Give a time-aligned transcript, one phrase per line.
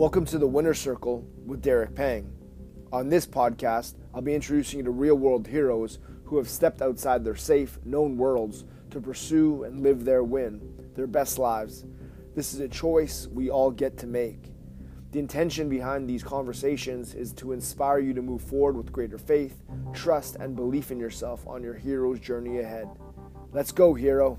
[0.00, 2.32] Welcome to the Winner Circle with Derek Pang.
[2.90, 7.22] On this podcast, I'll be introducing you to real world heroes who have stepped outside
[7.22, 10.62] their safe, known worlds to pursue and live their win,
[10.94, 11.84] their best lives.
[12.34, 14.44] This is a choice we all get to make.
[15.12, 19.62] The intention behind these conversations is to inspire you to move forward with greater faith,
[19.92, 22.88] trust, and belief in yourself on your hero's journey ahead.
[23.52, 24.38] Let's go, hero.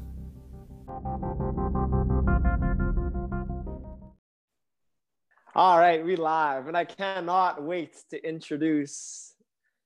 [5.62, 9.36] All right, we live, and I cannot wait to introduce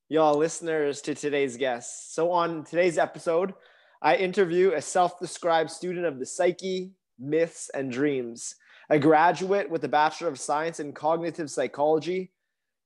[0.08, 2.16] y'all listeners to today's guest.
[2.16, 3.54] So, on today's episode,
[4.02, 8.56] I interview a self described student of the psyche, myths, and dreams,
[8.90, 12.32] a graduate with a Bachelor of Science in Cognitive Psychology.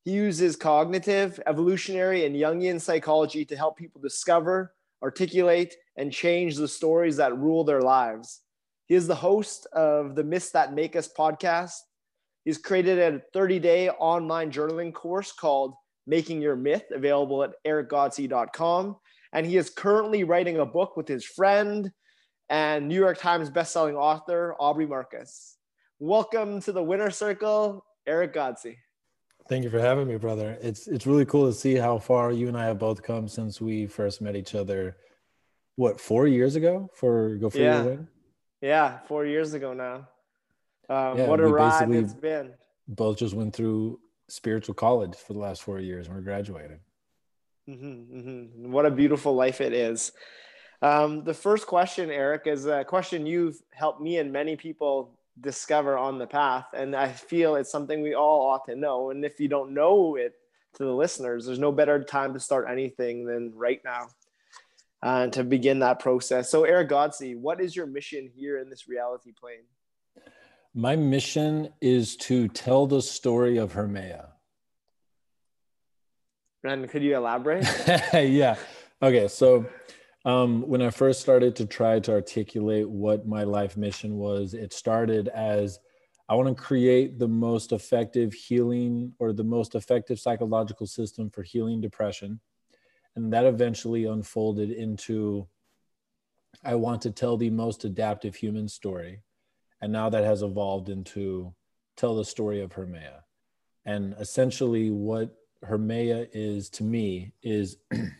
[0.03, 6.67] He uses cognitive, evolutionary, and Jungian psychology to help people discover, articulate, and change the
[6.67, 8.41] stories that rule their lives.
[8.87, 11.81] He is the host of the Myths That Make Us podcast.
[12.49, 15.75] He's created a 30 day online journaling course called
[16.07, 18.97] Making Your Myth, available at ericgodsey.com.
[19.33, 21.91] And he is currently writing a book with his friend
[22.49, 25.57] and New York Times bestselling author, Aubrey Marcus.
[25.99, 28.77] Welcome to the winner circle, Eric Godsey.
[29.47, 30.57] Thank you for having me, brother.
[30.59, 33.61] It's it's really cool to see how far you and I have both come since
[33.61, 34.97] we first met each other.
[35.75, 37.75] What four years ago for Go for yeah.
[37.75, 38.07] Your Win?
[38.59, 40.07] Yeah, four years ago now.
[40.89, 42.53] Um, yeah, what a ride it's been.
[42.87, 46.79] Both just went through spiritual college for the last four years and we're graduating.
[47.69, 48.71] Mm-hmm, mm-hmm.
[48.71, 50.11] What a beautiful life it is.
[50.81, 55.97] Um, the first question, Eric, is a question you've helped me and many people discover
[55.97, 56.65] on the path.
[56.73, 59.11] And I feel it's something we all ought to know.
[59.11, 60.33] And if you don't know it
[60.75, 64.07] to the listeners, there's no better time to start anything than right now
[65.03, 66.49] uh, to begin that process.
[66.49, 69.63] So, Eric Godsey, what is your mission here in this reality plane?
[70.73, 74.29] My mission is to tell the story of Hermea.
[76.63, 77.65] And could you elaborate?
[78.13, 78.55] yeah.
[79.01, 79.27] Okay.
[79.27, 79.65] So,
[80.25, 84.73] um, when I first started to try to articulate what my life mission was, it
[84.73, 85.79] started as
[86.27, 91.41] I want to create the most effective healing or the most effective psychological system for
[91.41, 92.39] healing depression.
[93.15, 95.47] And that eventually unfolded into
[96.63, 99.21] I want to tell the most adaptive human story.
[99.81, 101.53] And now that has evolved into
[101.95, 103.23] tell the story of Hermea.
[103.85, 108.11] And essentially, what Hermea is to me is, and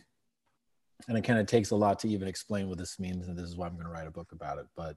[1.08, 3.28] it kind of takes a lot to even explain what this means.
[3.28, 4.66] And this is why I'm going to write a book about it.
[4.76, 4.96] But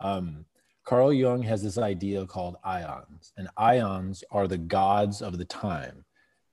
[0.00, 0.44] um,
[0.84, 6.04] Carl Jung has this idea called ions, and ions are the gods of the time.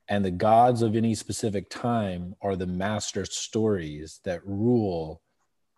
[0.08, 5.22] And the gods of any specific time are the master stories that rule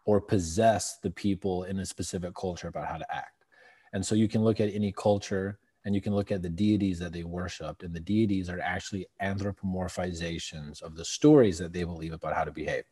[0.05, 3.36] or possess the people in a specific culture about how to act.
[3.97, 6.99] And so you can look at any culture and you can look at the deities
[6.99, 12.13] that they worshiped, and the deities are actually anthropomorphizations of the stories that they believe
[12.13, 12.85] about how to behave.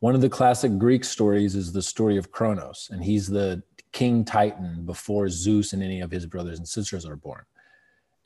[0.00, 3.62] One of the classic Greek stories is the story of Kronos, and he's the
[3.92, 7.44] king titan before Zeus and any of his brothers and sisters are born.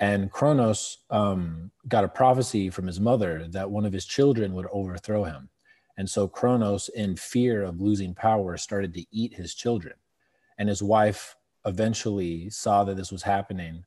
[0.00, 4.66] And Kronos um, got a prophecy from his mother that one of his children would
[4.72, 5.50] overthrow him.
[5.96, 9.94] And so Kronos, in fear of losing power, started to eat his children.
[10.58, 13.84] And his wife eventually saw that this was happening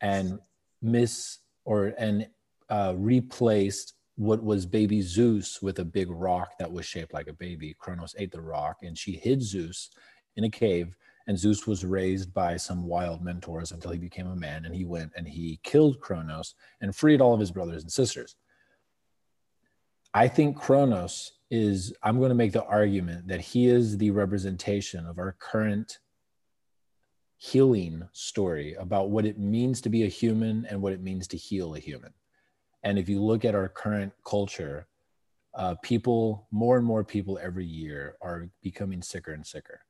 [0.00, 0.38] and
[0.80, 2.28] miss or and
[2.68, 7.32] uh, replaced what was baby Zeus with a big rock that was shaped like a
[7.32, 7.74] baby.
[7.78, 9.90] Kronos ate the rock and she hid Zeus
[10.36, 10.96] in a cave.
[11.26, 14.64] And Zeus was raised by some wild mentors until he became a man.
[14.64, 18.36] And he went and he killed Kronos and freed all of his brothers and sisters.
[20.14, 25.06] I think Kronos is, I'm going to make the argument that he is the representation
[25.06, 25.98] of our current
[27.42, 31.36] healing story about what it means to be a human and what it means to
[31.36, 32.14] heal a human.
[32.84, 34.86] And if you look at our current culture,
[35.54, 39.80] uh, people, more and more people every year are becoming sicker and sicker.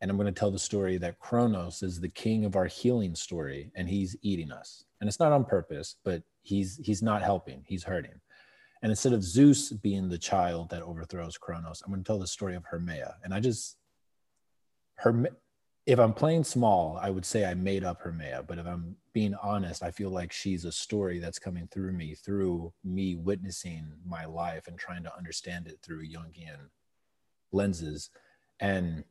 [0.00, 3.14] And I'm going to tell the story that Kronos is the king of our healing
[3.14, 4.84] story and he's eating us.
[5.00, 8.20] And it's not on purpose, but he's he's not helping, he's hurting.
[8.80, 12.26] And instead of Zeus being the child that overthrows Kronos, I'm going to tell the
[12.26, 13.16] story of Hermea.
[13.22, 13.76] And I just
[14.96, 15.26] Herme,
[15.84, 18.44] if I'm playing small, I would say I made up Hermea.
[18.46, 22.14] But if I'm being honest, I feel like she's a story that's coming through me,
[22.14, 26.68] through me witnessing my life and trying to understand it through Jungian
[27.50, 28.10] lenses.
[28.60, 29.04] And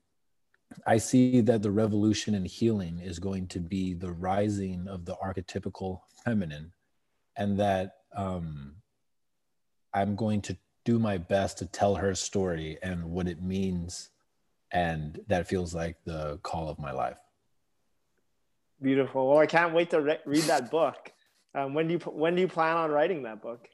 [0.88, 5.16] I see that the revolution in healing is going to be the rising of the
[5.16, 6.72] archetypical feminine,
[7.36, 8.76] and that um,
[9.94, 14.10] I'm going to do my best to tell her story and what it means
[14.72, 17.18] and that feels like the call of my life
[18.82, 19.30] Beautiful.
[19.30, 21.12] Well, I can't wait to re- read that book.
[21.54, 23.68] Um, when do you when do you plan on writing that book?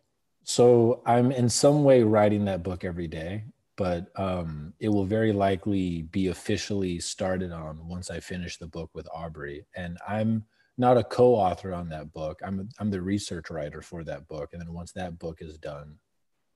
[0.43, 3.45] So I'm in some way writing that book every day,
[3.77, 8.89] but um, it will very likely be officially started on once I finish the book
[8.93, 9.65] with Aubrey.
[9.75, 10.45] And I'm
[10.77, 12.39] not a co-author on that book.
[12.43, 14.49] I'm I'm the research writer for that book.
[14.51, 15.95] And then once that book is done,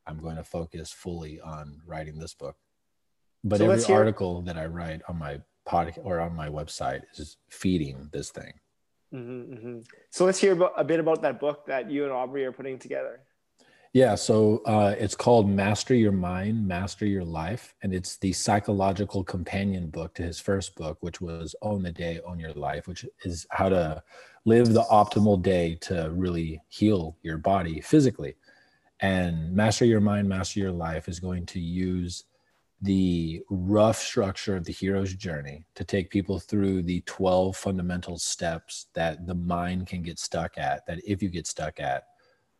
[0.07, 2.57] I'm going to focus fully on writing this book.
[3.43, 7.37] But so every article that I write on my podcast or on my website is
[7.49, 8.53] feeding this thing.
[9.13, 9.79] Mm-hmm, mm-hmm.
[10.09, 12.79] So let's hear about, a bit about that book that you and Aubrey are putting
[12.79, 13.21] together.
[13.93, 17.75] Yeah, so uh, it's called Master Your Mind, Master Your Life.
[17.83, 22.21] And it's the psychological companion book to his first book, which was Own the Day,
[22.25, 24.01] Own Your Life, which is how to
[24.45, 28.35] live the optimal day to really heal your body physically.
[29.01, 32.23] And Master Your Mind, Master Your Life is going to use
[32.81, 38.87] the rough structure of the hero's journey to take people through the 12 fundamental steps
[38.93, 42.05] that the mind can get stuck at, that if you get stuck at,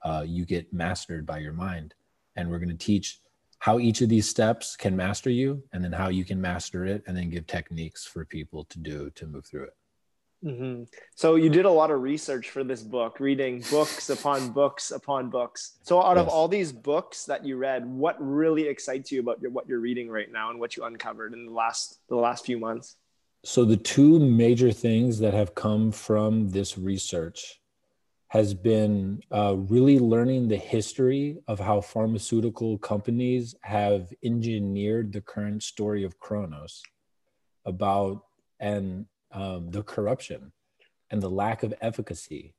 [0.04, 1.96] uh, you get mastered by your mind.
[2.36, 3.20] And we're going to teach
[3.60, 7.04] how each of these steps can master you, and then how you can master it,
[7.08, 9.76] and then give techniques for people to do to move through it.
[10.44, 10.84] Mm-hmm.
[11.16, 15.30] So you did a lot of research for this book, reading books upon books upon
[15.30, 15.78] books.
[15.84, 16.26] So out yes.
[16.26, 19.80] of all these books that you read, what really excites you about your, what you're
[19.80, 22.96] reading right now and what you uncovered in the last the last few months?
[23.44, 27.60] So the two major things that have come from this research
[28.30, 35.62] has been uh, really learning the history of how pharmaceutical companies have engineered the current
[35.62, 36.82] story of Kronos
[37.66, 38.24] about
[38.60, 40.52] and um, the corruption
[41.10, 42.54] and the lack of efficacy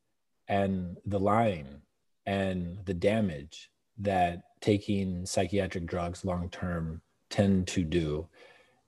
[0.48, 1.82] and the lying
[2.26, 8.28] and the damage that taking psychiatric drugs long term tend to do.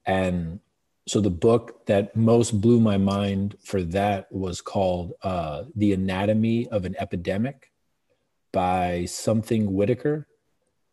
[0.07, 0.61] And
[1.07, 6.69] so the book that most blew my mind for that was called uh, The Anatomy
[6.69, 7.73] of an Epidemic
[8.53, 10.27] by something Whitaker.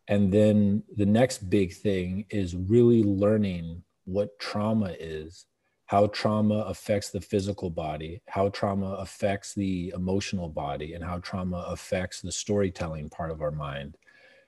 [0.08, 5.46] And then the next big thing is really learning what trauma is
[5.92, 11.66] how trauma affects the physical body, how trauma affects the emotional body, and how trauma
[11.68, 13.98] affects the storytelling part of our mind,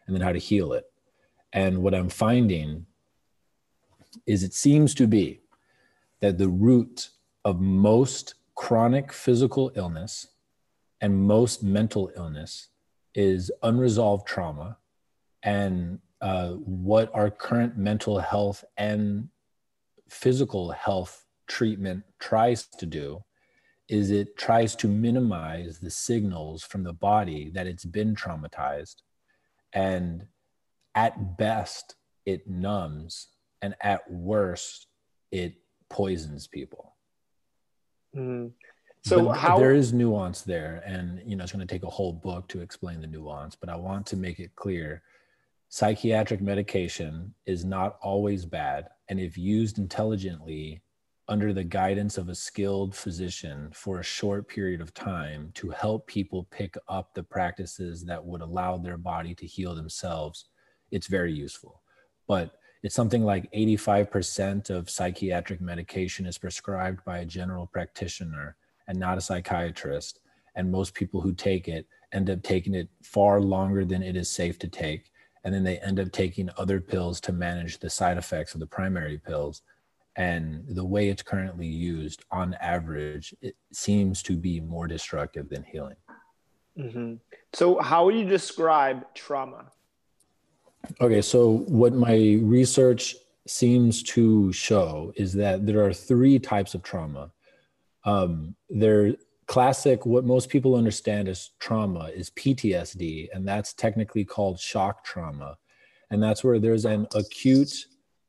[0.07, 0.85] and then how to heal it.
[1.51, 2.85] And what I'm finding
[4.25, 5.41] is it seems to be
[6.21, 7.09] that the root
[7.43, 10.27] of most chronic physical illness
[11.01, 12.69] and most mental illness
[13.15, 14.77] is unresolved trauma
[15.43, 19.27] and uh, what our current mental health and
[20.07, 21.22] physical health
[21.53, 23.23] treatment tries to do
[23.87, 28.95] is it tries to minimize the signals from the body that it's been traumatized.
[29.71, 30.25] And
[30.95, 31.95] at best,
[32.25, 33.27] it numbs,
[33.61, 34.87] and at worst,
[35.31, 35.53] it
[35.91, 36.95] poisons people.
[38.15, 38.47] Mm-hmm.
[39.03, 41.89] So but how there is nuance there, and you know it's going to take a
[41.89, 43.55] whole book to explain the nuance.
[43.55, 45.03] But I want to make it clear:
[45.69, 50.81] psychiatric medication is not always bad, and if used intelligently,
[51.29, 56.05] under the guidance of a skilled physician for a short period of time to help
[56.05, 60.45] people pick up the practices that would allow their body to heal themselves,
[60.91, 61.81] it's very useful.
[62.27, 68.57] But it's something like 85% of psychiatric medication is prescribed by a general practitioner
[68.89, 70.19] and not a psychiatrist.
[70.55, 74.29] And most people who take it end up taking it far longer than it is
[74.29, 75.09] safe to take.
[75.45, 78.67] And then they end up taking other pills to manage the side effects of the
[78.67, 79.61] primary pills
[80.15, 85.63] and the way it's currently used on average it seems to be more destructive than
[85.63, 85.95] healing.
[86.77, 87.15] Mm-hmm.
[87.53, 89.65] so how would you describe trauma?
[90.99, 93.15] Okay so what my research
[93.47, 97.31] seems to show is that there are three types of trauma.
[98.05, 99.13] Um, there
[99.45, 105.57] classic what most people understand as trauma is ptsd and that's technically called shock trauma.
[106.09, 107.73] And that's where there's an acute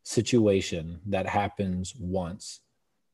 [0.04, 2.60] situation that happens once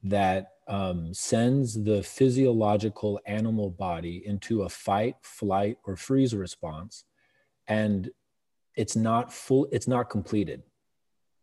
[0.03, 7.05] that um, sends the physiological animal body into a fight, flight, or freeze response,
[7.69, 8.11] and
[8.77, 10.63] it's not full, it's not completed.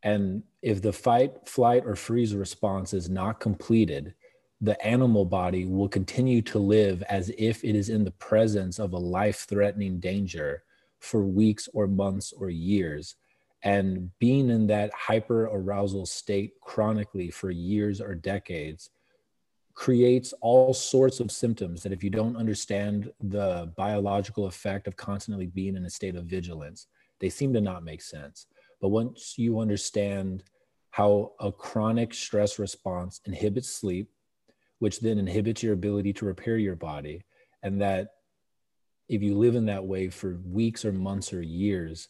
[0.03, 4.13] And if the fight, flight, or freeze response is not completed,
[4.61, 8.93] the animal body will continue to live as if it is in the presence of
[8.93, 10.63] a life threatening danger
[10.99, 13.15] for weeks or months or years
[13.63, 18.89] and being in that hyper arousal state chronically for years or decades
[19.73, 25.47] creates all sorts of symptoms that if you don't understand the biological effect of constantly
[25.47, 26.87] being in a state of vigilance
[27.19, 28.47] they seem to not make sense
[28.81, 30.43] but once you understand
[30.91, 34.09] how a chronic stress response inhibits sleep
[34.79, 37.23] which then inhibits your ability to repair your body.
[37.63, 38.09] And that
[39.09, 42.09] if you live in that way for weeks or months or years,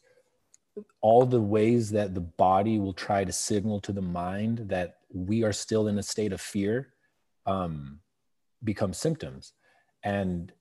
[1.02, 5.44] all the ways that the body will try to signal to the mind that we
[5.44, 6.94] are still in a state of fear
[7.46, 8.00] um,
[8.64, 9.54] become symptoms.
[10.04, 10.52] And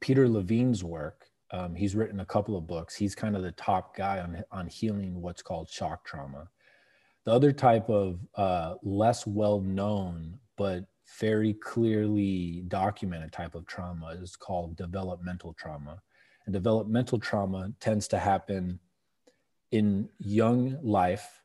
[0.00, 2.96] Peter Levine's work, um, he's written a couple of books.
[2.96, 6.48] He's kind of the top guy on, on healing what's called shock trauma.
[7.24, 10.84] The other type of uh, less well known, but
[11.18, 16.00] very clearly documented type of trauma is called developmental trauma.
[16.46, 18.78] And developmental trauma tends to happen
[19.72, 21.42] in young life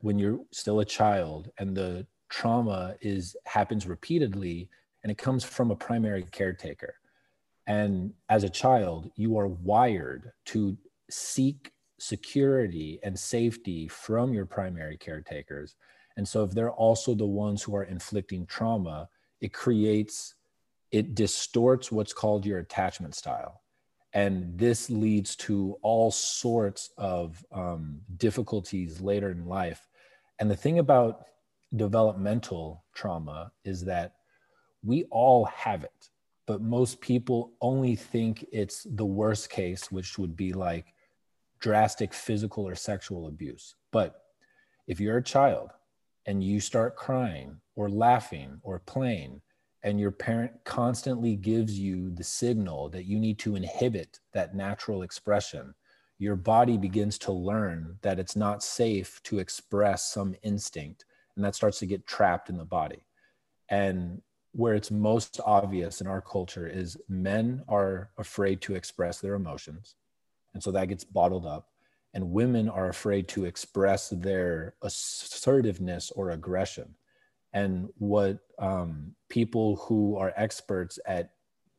[0.00, 4.68] when you're still a child and the trauma is happens repeatedly
[5.02, 6.94] and it comes from a primary caretaker.
[7.66, 10.76] And as a child you are wired to
[11.10, 15.76] seek security and safety from your primary caretakers.
[16.16, 19.08] And so if they're also the ones who are inflicting trauma
[19.40, 20.34] it creates
[20.90, 23.60] it distorts what's called your attachment style
[24.14, 29.88] and this leads to all sorts of um, difficulties later in life.
[30.38, 31.26] And the thing about
[31.74, 34.14] developmental trauma is that
[34.82, 36.10] we all have it
[36.46, 40.94] but most people only think it's the worst case which would be like
[41.60, 43.74] drastic physical or sexual abuse.
[43.90, 44.20] But
[44.86, 45.70] if you're a child
[46.26, 49.40] and you start crying or laughing or playing
[49.84, 55.02] and your parent constantly gives you the signal that you need to inhibit that natural
[55.02, 55.74] expression,
[56.18, 61.04] your body begins to learn that it's not safe to express some instinct.
[61.36, 63.04] And that starts to get trapped in the body.
[63.68, 64.22] And
[64.52, 69.96] where it's most obvious in our culture is men are afraid to express their emotions.
[70.54, 71.68] And so that gets bottled up.
[72.14, 76.94] And women are afraid to express their assertiveness or aggression.
[77.54, 81.30] And what um, people who are experts at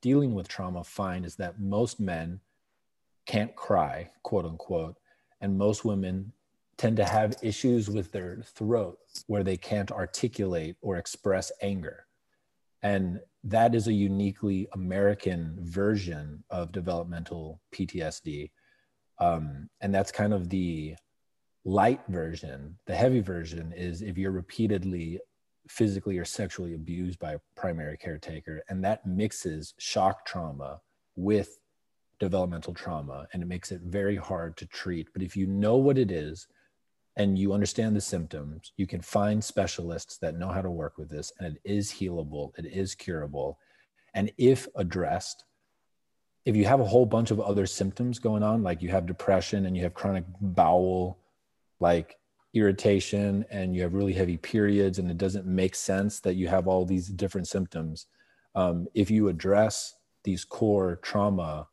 [0.02, 2.40] dealing with trauma find is that most men
[3.26, 4.96] can't cry, quote unquote,
[5.42, 6.32] and most women
[6.78, 12.06] tend to have issues with their throat where they can't articulate or express anger.
[12.82, 18.52] And that is a uniquely American version of developmental PTSD.
[19.20, 20.96] Um, and that's kind of the
[21.64, 22.78] light version.
[22.86, 25.20] The heavy version is if you're repeatedly
[25.68, 30.80] physically or sexually abused by a primary caretaker and that mixes shock trauma
[31.16, 31.60] with
[32.20, 35.08] developmental trauma and it makes it very hard to treat.
[35.14, 36.48] But if you know what it is
[37.18, 41.10] and you understand the symptoms you can find specialists that know how to work with
[41.10, 43.60] this and it is healable it is curable.
[44.14, 45.44] And if addressed
[46.46, 49.66] if you have a whole bunch of other symptoms going on like you have depression
[49.66, 51.20] and you have chronic bowel
[51.80, 52.18] like
[52.56, 56.68] irritation and you have really heavy periods and it doesn't make sense that you have
[56.68, 58.08] all these different symptoms.
[58.56, 61.68] Um, if you address these core trauma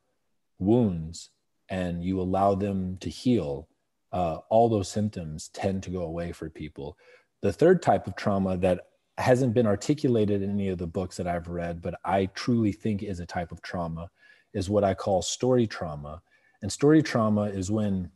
[0.59, 1.31] wounds
[1.69, 3.69] and you allow them to heal
[4.13, 6.99] uh, all those symptoms tend to go away for people.
[7.41, 8.81] The third type of trauma that
[9.19, 13.03] hasn't been articulated in any of the books that i've read but i truly think
[13.03, 14.11] is a type of trauma
[14.55, 16.23] is what i call story trauma.
[16.63, 18.11] And story trauma is when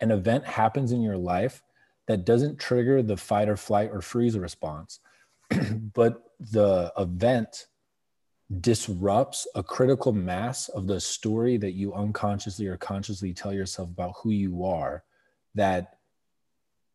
[0.00, 1.62] an event happens in your life
[2.06, 5.00] that doesn't trigger the fight or flight or freeze response,
[5.94, 7.66] but the event
[8.60, 14.14] disrupts a critical mass of the story that you unconsciously or consciously tell yourself about
[14.22, 15.02] who you are
[15.54, 15.98] that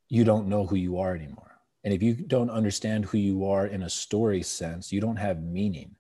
[0.10, 1.60] you don't know who you are anymore.
[1.84, 5.42] And if you don't understand who you are in a story sense, you don't have
[5.42, 5.96] meaning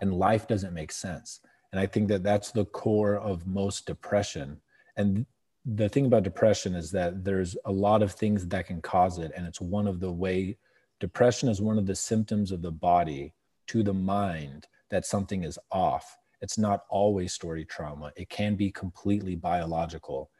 [0.00, 1.40] and life doesn't make sense.
[1.72, 4.60] And I think that that's the core of most depression.
[4.96, 5.26] And
[5.66, 9.32] the thing about depression is that there's a lot of things that can cause it
[9.36, 10.56] and it's one of the way
[11.00, 13.34] depression is one of the symptoms of the body
[13.66, 16.18] to the mind that something is off.
[16.40, 18.12] It's not always story trauma.
[18.16, 20.30] It can be completely biological.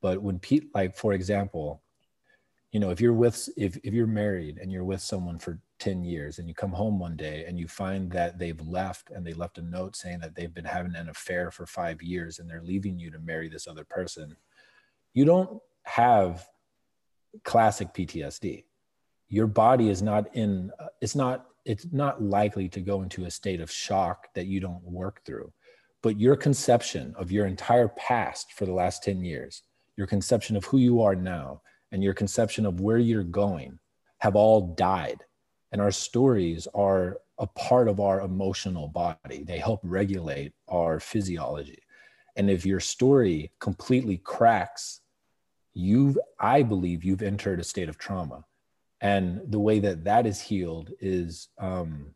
[0.00, 1.82] But when pete like for example
[2.72, 6.04] you know if you're with if, if you're married and you're with someone for 10
[6.04, 9.34] years and you come home one day and you find that they've left and they
[9.34, 12.62] left a note saying that they've been having an affair for five years and they're
[12.62, 14.34] leaving you to marry this other person
[15.14, 16.46] you don't have
[17.44, 18.64] classic PTSD.
[19.28, 23.60] Your body is not in, it's not, it's not likely to go into a state
[23.60, 25.52] of shock that you don't work through.
[26.02, 29.62] But your conception of your entire past for the last 10 years,
[29.96, 33.78] your conception of who you are now, and your conception of where you're going
[34.18, 35.22] have all died.
[35.70, 39.44] And our stories are a part of our emotional body.
[39.44, 41.82] They help regulate our physiology.
[42.36, 45.01] And if your story completely cracks
[45.74, 48.44] you've i believe you've entered a state of trauma
[49.02, 52.14] And the way that that is healed is um,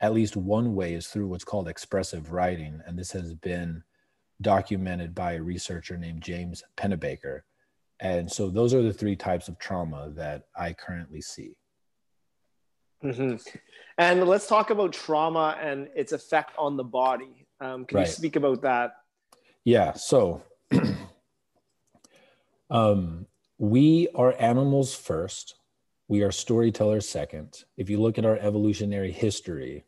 [0.00, 2.82] at least one way is through what's called expressive writing.
[2.84, 3.84] And this has been
[4.42, 7.42] documented by a researcher named James Pennebaker.
[8.00, 11.56] And so those are the three types of trauma that I currently see.
[13.04, 13.36] Mm-hmm.
[13.98, 17.46] And let's talk about trauma and its effect on the body.
[17.60, 18.06] Um, can right.
[18.08, 18.96] you speak about that?
[19.64, 19.92] Yeah.
[19.92, 20.42] So
[22.74, 23.26] um,
[23.56, 25.54] we are animals first.
[26.08, 27.54] We are storytellers second.
[27.76, 29.84] If you look at our evolutionary history,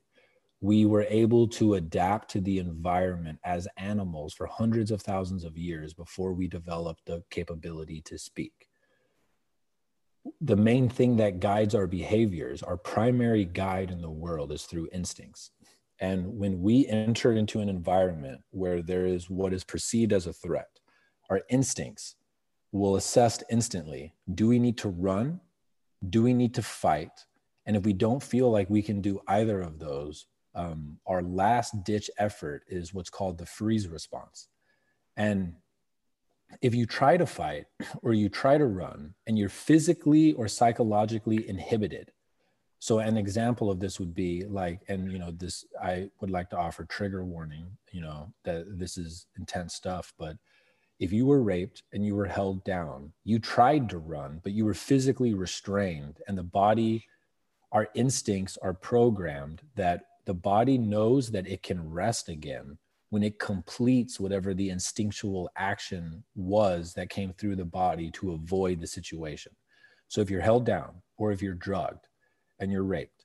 [0.60, 5.58] we were able to adapt to the environment as animals for hundreds of thousands of
[5.58, 8.68] years before we developed the capability to speak.
[10.40, 14.90] The main thing that guides our behaviors, our primary guide in the world, is through
[14.92, 15.50] instincts.
[16.00, 20.32] And when we enter into an environment where there is what is perceived as a
[20.32, 20.68] threat,
[21.30, 22.14] our instincts
[22.72, 25.40] will assess instantly do we need to run?
[26.08, 27.26] Do we need to fight?
[27.64, 31.84] And if we don't feel like we can do either of those, um, our last
[31.84, 34.48] ditch effort is what's called the freeze response.
[35.16, 35.54] And
[36.62, 37.64] if you try to fight
[38.02, 42.12] or you try to run and you're physically or psychologically inhibited,
[42.78, 46.50] so an example of this would be like and you know this i would like
[46.50, 50.36] to offer trigger warning you know that this is intense stuff but
[50.98, 54.64] if you were raped and you were held down you tried to run but you
[54.64, 57.04] were physically restrained and the body
[57.72, 62.78] our instincts are programmed that the body knows that it can rest again
[63.10, 68.80] when it completes whatever the instinctual action was that came through the body to avoid
[68.80, 69.52] the situation
[70.08, 72.06] so if you're held down or if you're drugged
[72.58, 73.24] and you're raped,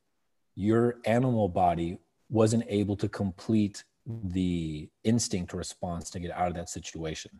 [0.55, 1.99] your animal body
[2.29, 7.31] wasn't able to complete the instinct response to get out of that situation.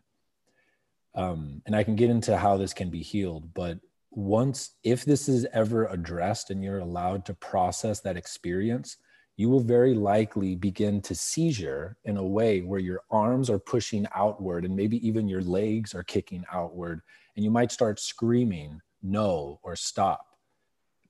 [1.14, 3.78] Um, and I can get into how this can be healed, but
[4.10, 8.96] once, if this is ever addressed and you're allowed to process that experience,
[9.36, 14.06] you will very likely begin to seizure in a way where your arms are pushing
[14.14, 17.00] outward and maybe even your legs are kicking outward.
[17.36, 20.26] And you might start screaming, no, or stop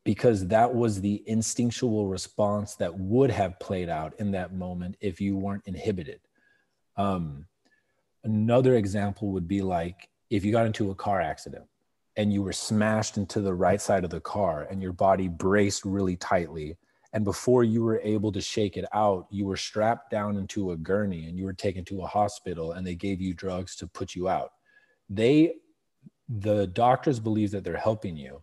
[0.05, 5.21] because that was the instinctual response that would have played out in that moment if
[5.21, 6.21] you weren't inhibited.
[6.97, 7.47] Um,
[8.25, 11.65] another example would be like if you got into a car accident
[12.17, 15.85] and you were smashed into the right side of the car and your body braced
[15.85, 16.77] really tightly.
[17.15, 20.77] And before you were able to shake it out, you were strapped down into a
[20.77, 24.15] gurney and you were taken to a hospital and they gave you drugs to put
[24.15, 24.53] you out.
[25.11, 25.55] They,
[26.29, 28.43] the doctors believe that they're helping you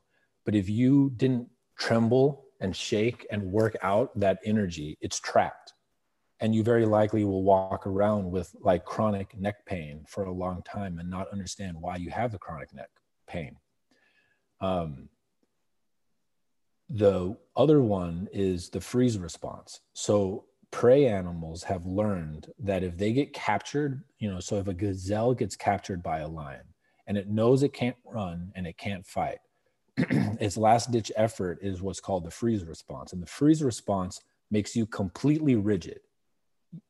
[0.50, 5.76] but if you didn't tremble and shake and work out that energy, it's trapped.
[6.41, 10.62] And you very likely will walk around with like chronic neck pain for a long
[10.63, 12.89] time and not understand why you have the chronic neck
[13.28, 13.58] pain.
[14.62, 15.10] Um,
[16.89, 19.82] the other one is the freeze response.
[19.93, 24.73] So prey animals have learned that if they get captured, you know, so if a
[24.73, 26.63] gazelle gets captured by a lion
[27.08, 29.39] and it knows it can't run and it can't fight,
[29.97, 33.13] its last ditch effort is what's called the freeze response.
[33.13, 34.21] And the freeze response
[34.52, 35.99] makes you completely rigid.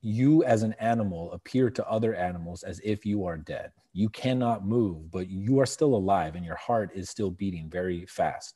[0.01, 3.71] You, as an animal, appear to other animals as if you are dead.
[3.93, 8.05] You cannot move, but you are still alive and your heart is still beating very
[8.05, 8.55] fast.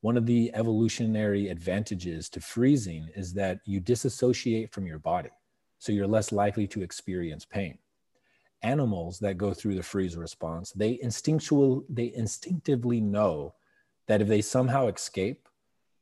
[0.00, 5.30] One of the evolutionary advantages to freezing is that you disassociate from your body,
[5.78, 7.78] so you're less likely to experience pain
[8.64, 13.52] animals that go through the freeze response they instinctual they instinctively know
[14.06, 15.48] that if they somehow escape,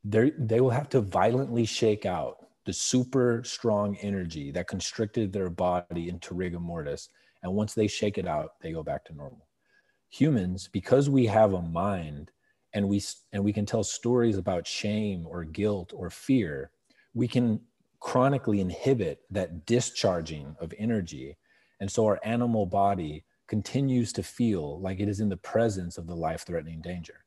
[0.04, 5.50] they they will have to violently shake out the super strong energy that constricted their
[5.50, 7.08] body into rigor mortis.
[7.42, 9.48] And once they shake it out, they go back to normal.
[10.10, 12.30] Humans, because we have a mind
[12.72, 13.02] and we
[13.32, 16.70] and we can tell stories about shame or guilt or fear,
[17.12, 17.60] we can
[17.98, 21.36] chronically inhibit that discharging of energy.
[21.80, 26.06] And so our animal body continues to feel like it is in the presence of
[26.06, 27.24] the life-threatening danger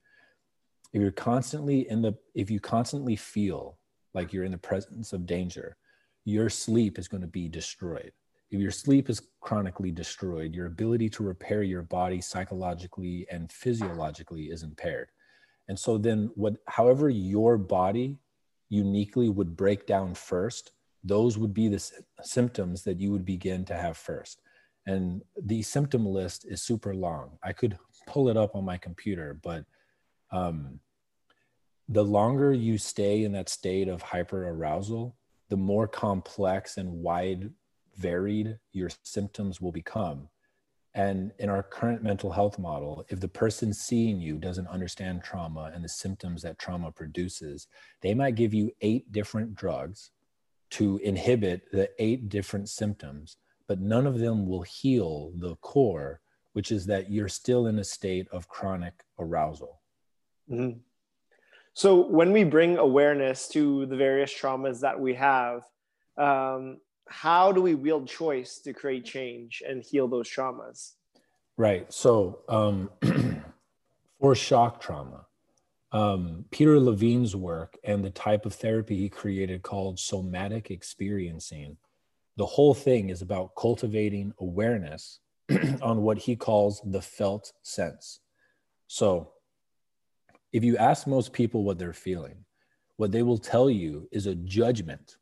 [0.94, 3.78] if you're constantly in the if you constantly feel
[4.14, 5.78] like you're in the presence of danger
[6.26, 8.12] your sleep is going to be destroyed.
[8.52, 14.44] If your sleep is chronically destroyed your ability to repair your body psychologically and physiologically
[14.44, 15.10] is impaired.
[15.68, 18.20] And so then what however your body
[18.70, 20.72] uniquely would break down first
[21.06, 24.42] those would be the symptoms that you would begin to have first.
[24.86, 27.38] And the symptom list is super long.
[27.44, 29.66] I could pull it up on my computer but
[30.32, 30.80] um,
[31.90, 35.16] the longer you stay in that state of hyper arousal,
[35.50, 37.52] the more complex and wide
[37.96, 40.30] varied your symptoms will become.
[40.96, 45.72] And in our current mental health model, if the person seeing you doesn't understand trauma
[45.74, 47.68] and the symptoms that trauma produces,
[48.02, 50.12] they might give you eight different drugs
[50.72, 56.22] to inhibit the eight different symptoms, but none of them will heal the core,
[56.54, 59.82] which is that you're still in a state of chronic arousal.
[60.50, 60.80] Mm-hmm.
[61.74, 65.64] So, when we bring awareness to the various traumas that we have,
[66.18, 70.94] um, how do we wield choice to create change and heal those traumas?
[71.58, 71.92] Right.
[71.92, 72.90] So, um,
[74.20, 75.26] for shock trauma,
[75.92, 81.78] um, Peter Levine's work and the type of therapy he created called somatic experiencing,
[82.38, 85.20] the whole thing is about cultivating awareness
[85.82, 88.20] on what he calls the felt sense.
[88.88, 89.33] So,
[90.54, 92.46] if you ask most people what they're feeling,
[92.96, 95.18] what they will tell you is a judgment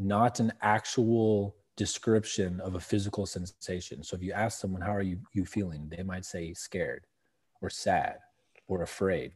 [0.00, 4.02] not an actual description of a physical sensation.
[4.02, 5.88] So if you ask someone, how are you, you feeling?
[5.88, 7.06] They might say scared
[7.60, 8.16] or sad
[8.66, 9.32] or afraid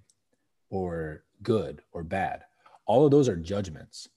[0.71, 2.45] or good or bad.
[2.87, 4.09] All of those are judgments.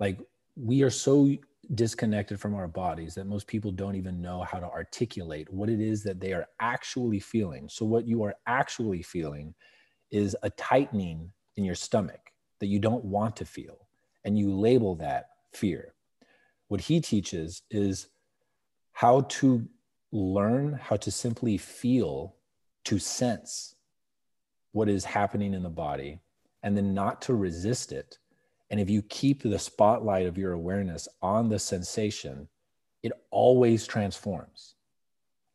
[0.00, 0.18] Like
[0.56, 1.30] we are so
[1.74, 5.80] disconnected from our bodies that most people don't even know how to articulate what it
[5.80, 7.68] is that they are actually feeling.
[7.68, 9.54] So what you are actually feeling
[10.14, 13.88] is a tightening in your stomach that you don't want to feel.
[14.24, 15.92] And you label that fear.
[16.68, 18.06] What he teaches is
[18.92, 19.66] how to
[20.12, 22.36] learn how to simply feel,
[22.84, 23.74] to sense
[24.70, 26.20] what is happening in the body,
[26.62, 28.18] and then not to resist it.
[28.70, 32.48] And if you keep the spotlight of your awareness on the sensation,
[33.02, 34.76] it always transforms.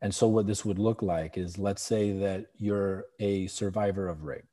[0.01, 4.23] And so, what this would look like is let's say that you're a survivor of
[4.23, 4.48] rape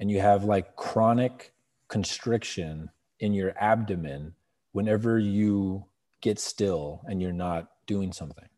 [0.00, 1.52] and you have like chronic
[1.88, 4.34] constriction in your abdomen
[4.72, 5.84] whenever you
[6.20, 8.48] get still and you're not doing something.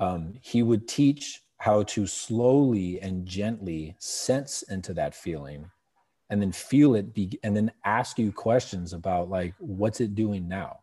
[0.00, 5.70] Um, he would teach how to slowly and gently sense into that feeling
[6.30, 10.46] and then feel it be, and then ask you questions about like what's it doing
[10.48, 10.80] now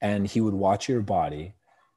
[0.00, 1.54] and he would watch your body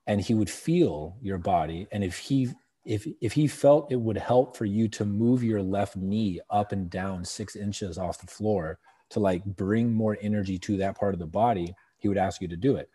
[0.07, 2.49] and he would feel your body and if he
[2.85, 6.71] if if he felt it would help for you to move your left knee up
[6.71, 11.13] and down six inches off the floor to like bring more energy to that part
[11.13, 12.89] of the body, he would ask you to do it.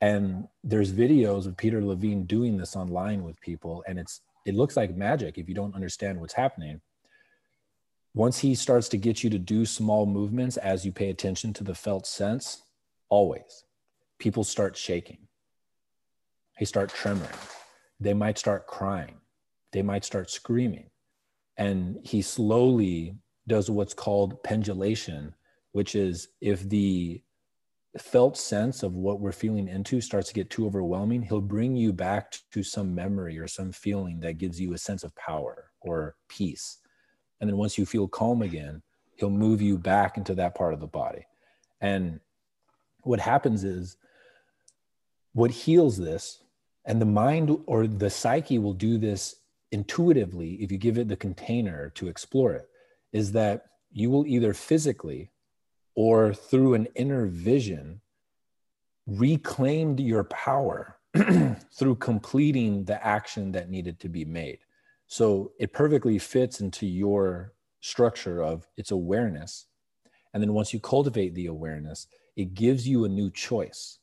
[0.00, 4.76] And there's videos of Peter Levine doing this online with people, and it's it looks
[4.76, 6.80] like magic if you don't understand what's happening.
[8.14, 11.64] Once he starts to get you to do small movements as you pay attention to
[11.64, 12.62] the felt sense,
[13.08, 13.64] always,
[14.18, 15.18] people start shaking.
[16.58, 17.57] They start tremoring.
[18.00, 19.16] They might start crying.
[19.72, 20.90] They might start screaming.
[21.56, 25.34] And he slowly does what's called pendulation,
[25.72, 27.22] which is if the
[27.98, 31.92] felt sense of what we're feeling into starts to get too overwhelming, he'll bring you
[31.92, 36.14] back to some memory or some feeling that gives you a sense of power or
[36.28, 36.78] peace.
[37.40, 38.82] And then once you feel calm again,
[39.16, 41.26] he'll move you back into that part of the body.
[41.80, 42.20] And
[43.02, 43.96] what happens is
[45.32, 46.42] what heals this,
[46.88, 49.36] and the mind or the psyche will do this
[49.70, 52.66] intuitively if you give it the container to explore it,
[53.12, 55.30] is that you will either physically
[55.94, 58.00] or through an inner vision
[59.06, 60.96] reclaimed your power
[61.72, 64.58] through completing the action that needed to be made.
[65.06, 69.66] So it perfectly fits into your structure of its awareness.
[70.32, 73.98] And then once you cultivate the awareness, it gives you a new choice.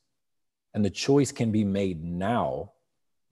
[0.74, 2.72] And the choice can be made now,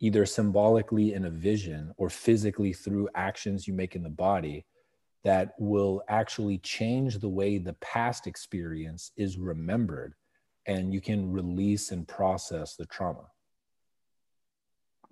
[0.05, 4.67] either symbolically in a vision or physically through actions you make in the body
[5.25, 10.15] that will actually change the way the past experience is remembered
[10.67, 13.25] and you can release and process the trauma.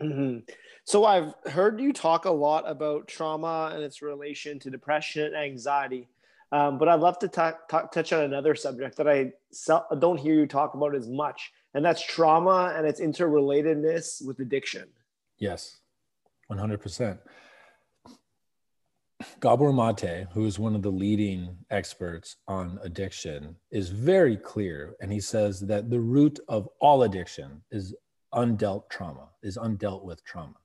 [0.02, 0.40] Mm-hmm.
[0.84, 5.36] So I've heard you talk a lot about trauma and its relation to depression and
[5.36, 6.10] anxiety.
[6.52, 9.32] Um, but I'd love to talk, talk, touch on another subject that I
[9.98, 14.88] don't hear you talk about as much, and that's trauma and its interrelatedness with addiction.
[15.38, 15.78] Yes,
[16.50, 17.18] 100%.
[19.40, 24.94] Gabor Mate, who is one of the leading experts on addiction, is very clear.
[25.00, 27.94] And he says that the root of all addiction is
[28.34, 30.56] undealt trauma, is undealt with trauma.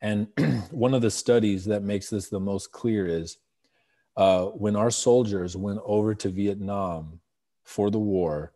[0.00, 0.28] And
[0.70, 3.38] one of the studies that makes this the most clear is
[4.16, 7.20] uh, when our soldiers went over to Vietnam
[7.64, 8.52] for the war,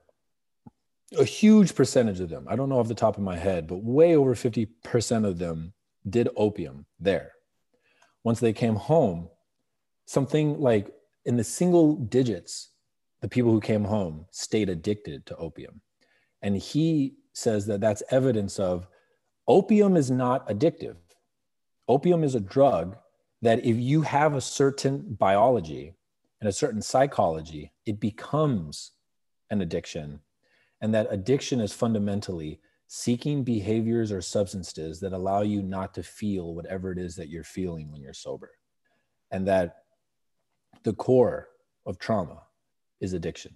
[1.19, 3.83] a huge percentage of them, I don't know off the top of my head, but
[3.83, 5.73] way over 50% of them
[6.09, 7.33] did opium there.
[8.25, 9.29] Once they came home,
[10.05, 10.93] something like
[11.25, 12.71] in the single digits,
[13.21, 15.81] the people who came home stayed addicted to opium.
[16.43, 18.87] And he says that that's evidence of
[19.47, 20.97] opium is not addictive.
[21.89, 22.97] Opium is a drug
[23.43, 25.95] that if you have a certain biology
[26.41, 28.93] and a certain psychology, it becomes
[29.51, 30.21] an addiction.
[30.81, 36.55] And that addiction is fundamentally seeking behaviors or substances that allow you not to feel
[36.55, 38.51] whatever it is that you're feeling when you're sober.
[39.31, 39.83] And that
[40.85, 41.49] the core
[41.85, 42.43] of trauma
[43.01, 43.53] is addiction.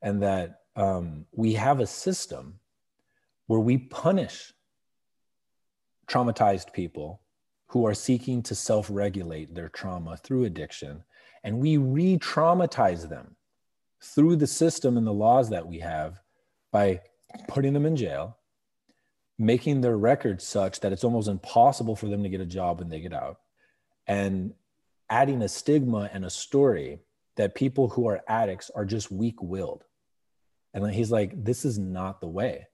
[0.00, 2.58] And that um, we have a system
[3.46, 4.52] where we punish
[6.08, 7.20] traumatized people
[7.72, 11.02] who are seeking to self regulate their trauma through addiction.
[11.42, 13.34] And we re traumatize them
[14.04, 16.20] through the system and the laws that we have
[16.70, 17.00] by
[17.48, 18.36] putting them in jail,
[19.38, 22.90] making their records such that it's almost impossible for them to get a job when
[22.90, 23.38] they get out,
[24.06, 24.52] and
[25.08, 27.00] adding a stigma and a story
[27.36, 29.84] that people who are addicts are just weak willed.
[30.74, 32.66] And he's like, this is not the way.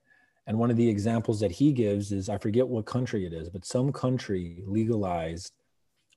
[0.49, 3.51] And one of the examples that he gives is I forget what country it is,
[3.51, 5.53] but some country legalized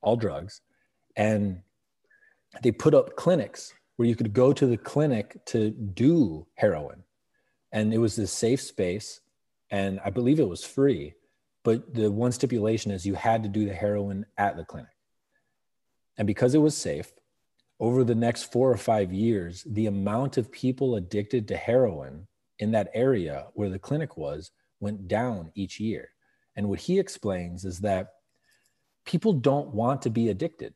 [0.01, 0.61] all drugs
[1.17, 1.61] and
[2.63, 7.03] they put up clinics where you could go to the clinic to do heroin.
[7.73, 9.19] And it was this safe space.
[9.69, 11.13] And I believe it was free.
[11.63, 14.95] But the one stipulation is you had to do the heroin at the clinic.
[16.17, 17.11] And because it was safe,
[17.79, 22.27] over the next four or five years, the amount of people addicted to heroin
[22.61, 26.09] in that area where the clinic was went down each year.
[26.55, 28.13] And what he explains is that
[29.05, 30.73] people don't want to be addicted.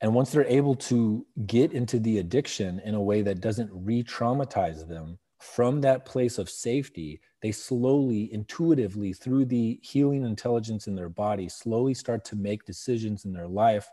[0.00, 4.02] And once they're able to get into the addiction in a way that doesn't re
[4.02, 10.94] traumatize them from that place of safety, they slowly, intuitively, through the healing intelligence in
[10.94, 13.88] their body, slowly start to make decisions in their life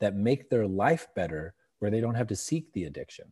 [0.00, 3.26] that make their life better where they don't have to seek the addiction.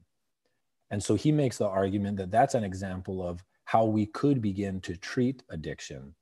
[0.91, 4.81] And so he makes the argument that that's an example of how we could begin
[4.81, 6.15] to treat addiction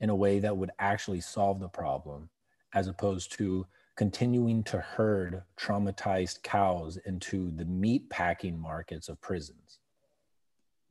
[0.00, 2.28] in a way that would actually solve the problem,
[2.74, 9.78] as opposed to continuing to herd traumatized cows into the meat packing markets of prisons.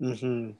[0.01, 0.51] Mm-hmm.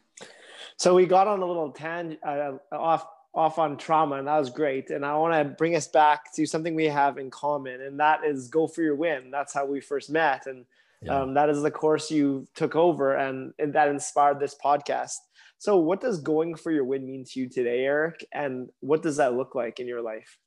[0.78, 4.50] So we got on a little tangent uh, off off on trauma, and that was
[4.50, 4.89] great.
[4.89, 8.26] And I want to bring us back to something we have in common, and that
[8.26, 9.32] is go for your win.
[9.32, 10.65] That's how we first met, and
[11.02, 11.22] yeah.
[11.22, 15.16] um, that is the course you took over, and, and that inspired this podcast.
[15.58, 18.26] So, what does going for your win mean to you today, Eric?
[18.34, 20.38] And what does that look like in your life?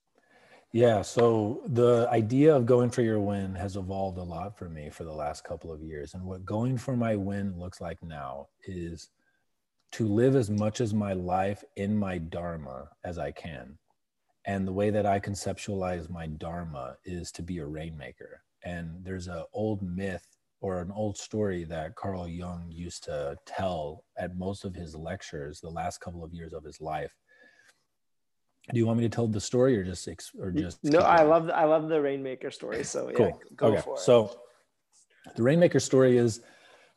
[0.72, 4.90] Yeah, so the idea of going for your win has evolved a lot for me
[4.90, 6.14] for the last couple of years.
[6.14, 9.08] And what going for my win looks like now is
[9.92, 13.78] to live as much as my life in my dharma as I can.
[14.46, 18.42] And the way that I conceptualize my dharma is to be a rainmaker.
[18.64, 20.26] And there's an old myth
[20.64, 25.60] or an old story that Carl Jung used to tell at most of his lectures
[25.60, 27.12] the last couple of years of his life.
[28.72, 30.08] Do you want me to tell the story or just
[30.40, 32.82] or just No, I love I love the rainmaker story.
[32.82, 33.42] So yeah, cool.
[33.54, 33.82] go okay.
[33.82, 34.00] for it.
[34.00, 34.40] So
[35.36, 36.40] the rainmaker story is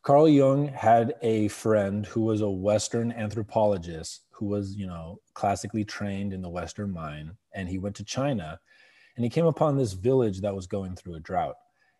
[0.01, 5.84] Carl Jung had a friend who was a Western anthropologist who was, you know, classically
[5.84, 7.32] trained in the Western mind.
[7.53, 8.62] And he went to China
[9.17, 11.56] and he came upon this village that was going through a drought.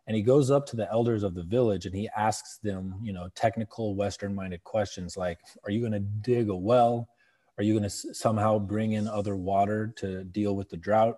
[0.08, 3.12] And he goes up to the elders of the village and he asks them, you
[3.12, 7.10] know, technical Western minded questions like, Are you going to dig a well?
[7.58, 11.18] Are you going to somehow bring in other water to deal with the drought?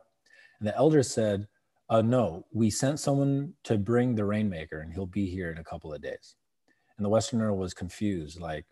[0.59, 1.47] And the elders said,
[1.89, 5.63] uh, No, we sent someone to bring the rainmaker and he'll be here in a
[5.63, 6.35] couple of days.
[6.97, 8.65] And the Westerner was confused, like,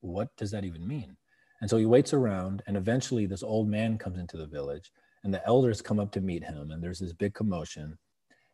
[0.00, 1.16] what does that even mean?
[1.60, 5.32] And so he waits around, and eventually this old man comes into the village, and
[5.32, 7.98] the elders come up to meet him, and there's this big commotion.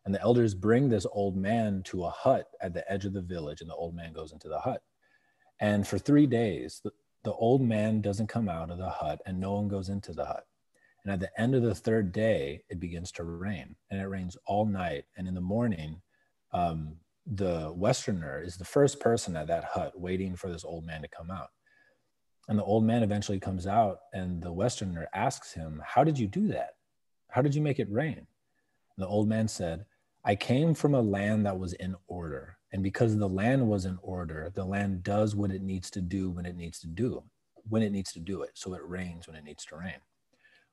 [0.05, 3.21] And the elders bring this old man to a hut at the edge of the
[3.21, 4.81] village, and the old man goes into the hut.
[5.59, 6.91] And for three days, the,
[7.23, 10.25] the old man doesn't come out of the hut, and no one goes into the
[10.25, 10.45] hut.
[11.03, 14.37] And at the end of the third day, it begins to rain, and it rains
[14.45, 15.05] all night.
[15.17, 16.01] And in the morning,
[16.51, 21.01] um, the Westerner is the first person at that hut waiting for this old man
[21.01, 21.49] to come out.
[22.47, 26.27] And the old man eventually comes out, and the Westerner asks him, How did you
[26.27, 26.71] do that?
[27.29, 28.27] How did you make it rain?
[28.97, 29.85] The old man said,
[30.23, 32.57] I came from a land that was in order.
[32.71, 36.29] And because the land was in order, the land does what it needs to do
[36.29, 37.23] when it needs to do,
[37.67, 38.51] when it needs to do it.
[38.53, 39.99] So it rains when it needs to rain.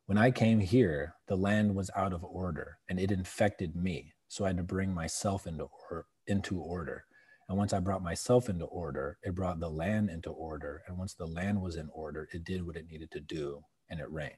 [0.06, 4.14] When I came here, the land was out of order and it infected me.
[4.28, 7.04] So I had to bring myself into, or, into order.
[7.48, 10.82] And once I brought myself into order, it brought the land into order.
[10.86, 13.98] And once the land was in order, it did what it needed to do and
[13.98, 14.34] it rained.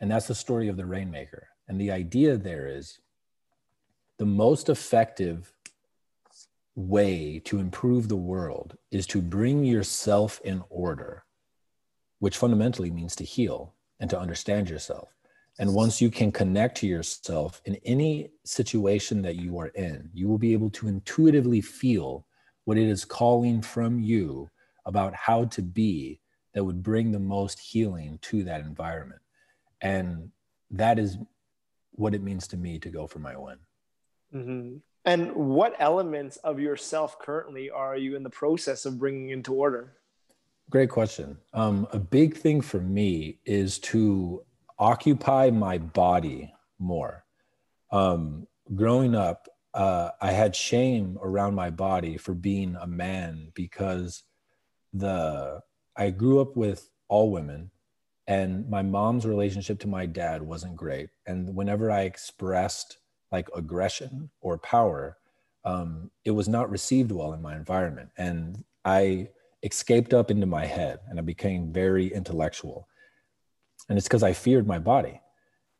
[0.00, 1.48] And that's the story of the rainmaker.
[1.66, 2.98] And the idea there is
[4.18, 5.52] the most effective
[6.76, 11.24] way to improve the world is to bring yourself in order
[12.24, 15.10] which fundamentally means to heal and to understand yourself.
[15.58, 20.26] And once you can connect to yourself in any situation that you are in, you
[20.26, 22.26] will be able to intuitively feel
[22.64, 24.48] what it is calling from you
[24.86, 26.18] about how to be
[26.54, 29.20] that would bring the most healing to that environment.
[29.82, 30.30] And
[30.70, 31.18] that is
[31.92, 33.58] what it means to me to go for my win.
[34.34, 34.76] Mm-hmm.
[35.04, 39.92] And what elements of yourself currently are you in the process of bringing into order?
[40.70, 41.36] Great question.
[41.52, 44.42] Um, a big thing for me is to
[44.78, 47.24] occupy my body more.
[47.90, 54.22] Um, growing up, uh, I had shame around my body for being a man because
[54.92, 55.60] the
[55.96, 57.70] I grew up with all women,
[58.26, 61.10] and my mom's relationship to my dad wasn't great.
[61.26, 62.98] And whenever I expressed
[63.34, 65.18] like aggression or power,
[65.64, 69.28] um, it was not received well in my environment, and I
[69.64, 72.86] escaped up into my head, and I became very intellectual.
[73.88, 75.20] And it's because I feared my body.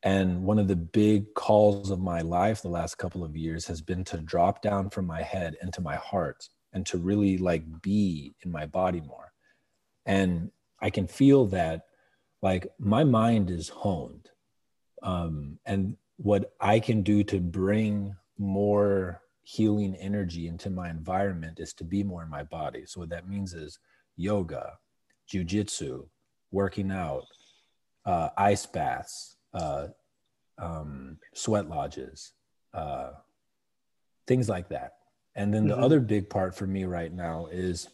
[0.03, 3.81] And one of the big calls of my life the last couple of years has
[3.81, 8.35] been to drop down from my head into my heart and to really like be
[8.43, 9.33] in my body more.
[10.05, 11.87] And I can feel that
[12.43, 14.29] like my mind is honed.
[15.03, 21.73] Um, and what I can do to bring more healing energy into my environment is
[21.75, 22.85] to be more in my body.
[22.87, 23.79] So what that means is
[24.17, 24.79] yoga,
[25.33, 26.07] jujitsu,
[26.51, 27.25] working out,
[28.07, 29.89] uh, ice baths, uh,
[30.59, 32.33] um, sweat lodges,
[32.73, 33.11] uh,
[34.27, 34.95] things like that.
[35.35, 35.85] And then the mm-hmm.
[35.85, 37.89] other big part for me right now is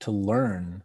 [0.00, 0.82] to learn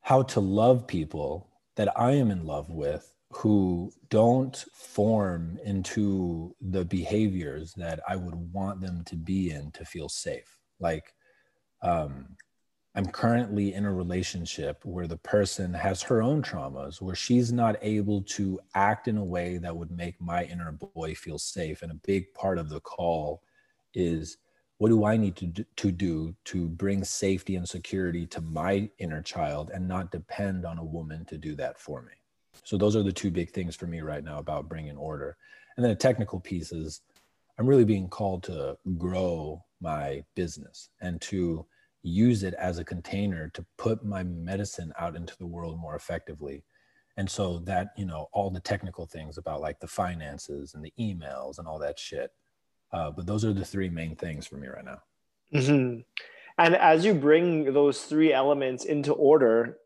[0.00, 6.84] how to love people that I am in love with who don't form into the
[6.84, 10.58] behaviors that I would want them to be in to feel safe.
[10.78, 11.14] Like,
[11.82, 12.36] um,
[12.94, 17.76] I'm currently in a relationship where the person has her own traumas, where she's not
[17.82, 21.82] able to act in a way that would make my inner boy feel safe.
[21.82, 23.42] And a big part of the call
[23.92, 24.38] is
[24.78, 28.88] what do I need to do, to do to bring safety and security to my
[28.98, 32.12] inner child and not depend on a woman to do that for me?
[32.64, 35.36] So those are the two big things for me right now about bringing order.
[35.76, 37.02] And then a technical piece is
[37.58, 41.66] I'm really being called to grow my business and to
[42.02, 46.62] use it as a container to put my medicine out into the world more effectively
[47.16, 50.92] and so that you know all the technical things about like the finances and the
[51.00, 52.32] emails and all that shit
[52.92, 55.00] uh, but those are the three main things for me right now
[55.52, 56.00] mm-hmm.
[56.58, 59.78] and as you bring those three elements into order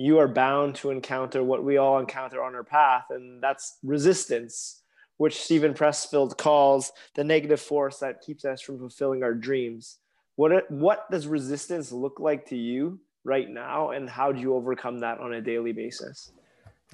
[0.00, 4.82] you are bound to encounter what we all encounter on our path and that's resistance
[5.18, 9.98] which Steven Pressfield calls the negative force that keeps us from fulfilling our dreams
[10.36, 15.00] what what does resistance look like to you right now, and how do you overcome
[15.00, 16.32] that on a daily basis?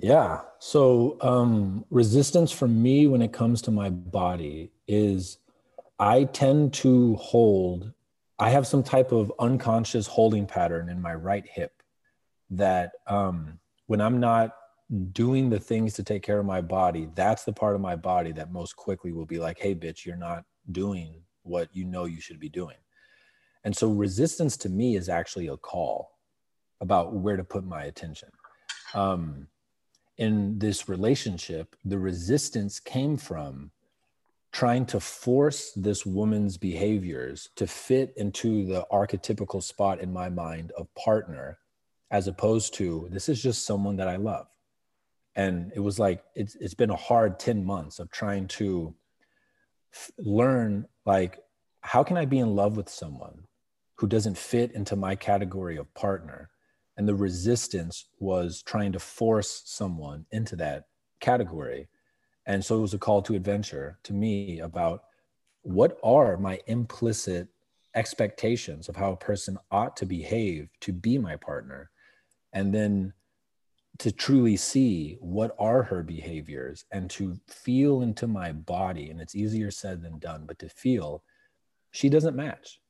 [0.00, 0.40] Yeah.
[0.58, 5.38] So um, resistance for me when it comes to my body is
[5.98, 7.92] I tend to hold.
[8.38, 11.75] I have some type of unconscious holding pattern in my right hip
[12.50, 14.54] that um, when I'm not
[15.12, 18.32] doing the things to take care of my body, that's the part of my body
[18.32, 22.20] that most quickly will be like, hey, bitch, you're not doing what you know you
[22.20, 22.76] should be doing.
[23.64, 26.12] And so resistance to me is actually a call
[26.80, 28.28] about where to put my attention.
[28.94, 29.48] Um,
[30.18, 33.70] in this relationship, the resistance came from
[34.52, 40.72] trying to force this woman's behaviors to fit into the archetypical spot in my mind
[40.78, 41.58] of partner,
[42.10, 44.46] as opposed to this is just someone that I love.
[45.34, 48.94] And it was like, it's, it's been a hard 10 months of trying to
[49.92, 51.38] f- learn, like,
[51.80, 53.46] how can I be in love with someone
[53.96, 56.50] who doesn't fit into my category of partner.
[56.96, 60.84] And the resistance was trying to force someone into that
[61.20, 61.88] category.
[62.46, 65.04] And so it was a call to adventure to me about
[65.62, 67.48] what are my implicit
[67.94, 71.90] expectations of how a person ought to behave to be my partner.
[72.56, 73.12] And then
[73.98, 79.10] to truly see what are her behaviors and to feel into my body.
[79.10, 81.22] And it's easier said than done, but to feel
[81.92, 82.80] she doesn't match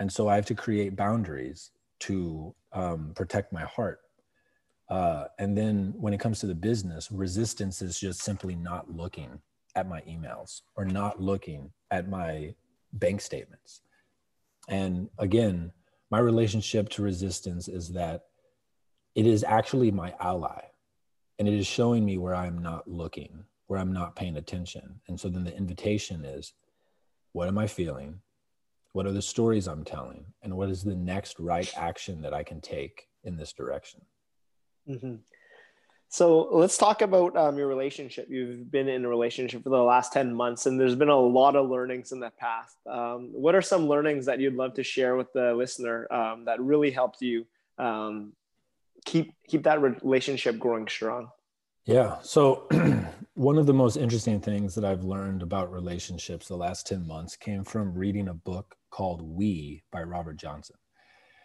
[0.00, 4.00] and so I have to create boundaries to um, protect my heart.
[4.88, 9.38] Uh, and then when it comes to the business, resistance is just simply not looking
[9.76, 12.54] at my emails or not looking at my
[12.94, 13.82] bank statements.
[14.68, 15.70] And again,
[16.10, 18.22] my relationship to resistance is that
[19.14, 20.62] it is actually my ally
[21.38, 25.00] and it is showing me where I'm not looking, where I'm not paying attention.
[25.08, 26.52] And so then the invitation is
[27.32, 28.20] what am I feeling?
[28.92, 30.26] What are the stories I'm telling?
[30.42, 34.02] And what is the next right action that I can take in this direction?
[34.88, 35.14] Mm-hmm.
[36.12, 38.26] So let's talk about um, your relationship.
[38.28, 41.54] You've been in a relationship for the last 10 months, and there's been a lot
[41.54, 42.74] of learnings in that path.
[42.84, 46.60] Um, what are some learnings that you'd love to share with the listener um, that
[46.60, 47.46] really helped you
[47.78, 48.32] um,
[49.04, 51.28] keep keep that relationship growing strong?
[51.86, 52.18] Yeah.
[52.22, 52.68] So
[53.34, 57.36] one of the most interesting things that I've learned about relationships the last 10 months
[57.36, 60.76] came from reading a book called We by Robert Johnson.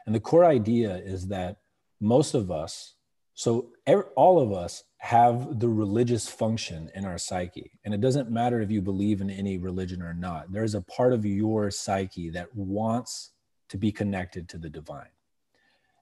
[0.06, 1.58] And the core idea is that
[2.00, 2.96] most of us
[3.36, 3.72] so
[4.16, 7.70] all of us have the religious function in our psyche.
[7.84, 10.54] And it doesn't matter if you believe in any religion or not.
[10.54, 13.34] There's a part of your psyche that wants
[13.70, 15.10] to be connected to the divine.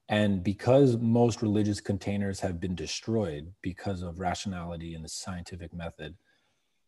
[0.08, 6.14] And because most religious containers have been destroyed because of rationality and the scientific method,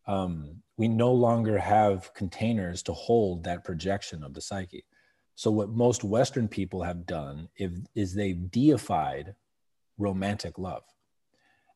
[0.05, 4.85] um, we no longer have containers to hold that projection of the psyche.
[5.35, 9.35] So, what most Western people have done if, is they've deified
[9.97, 10.83] romantic love.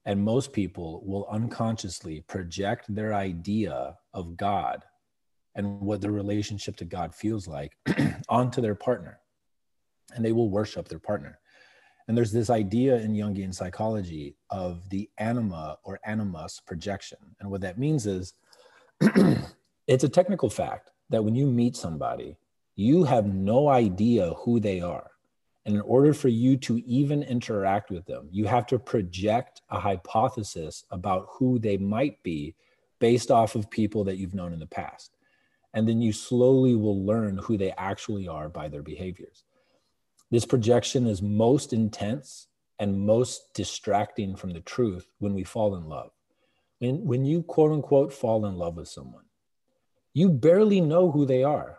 [0.05, 4.83] And most people will unconsciously project their idea of God
[5.53, 7.73] and what the relationship to God feels like
[8.29, 9.20] onto their partner.
[10.15, 11.39] And they will worship their partner.
[12.07, 17.19] And there's this idea in Jungian psychology of the anima or animus projection.
[17.39, 18.33] And what that means is
[19.87, 22.37] it's a technical fact that when you meet somebody,
[22.75, 25.11] you have no idea who they are.
[25.65, 29.79] And in order for you to even interact with them, you have to project a
[29.79, 32.55] hypothesis about who they might be
[32.99, 35.15] based off of people that you've known in the past.
[35.73, 39.43] And then you slowly will learn who they actually are by their behaviors.
[40.31, 42.47] This projection is most intense
[42.79, 46.11] and most distracting from the truth when we fall in love.
[46.79, 49.25] When, when you quote unquote fall in love with someone,
[50.13, 51.77] you barely know who they are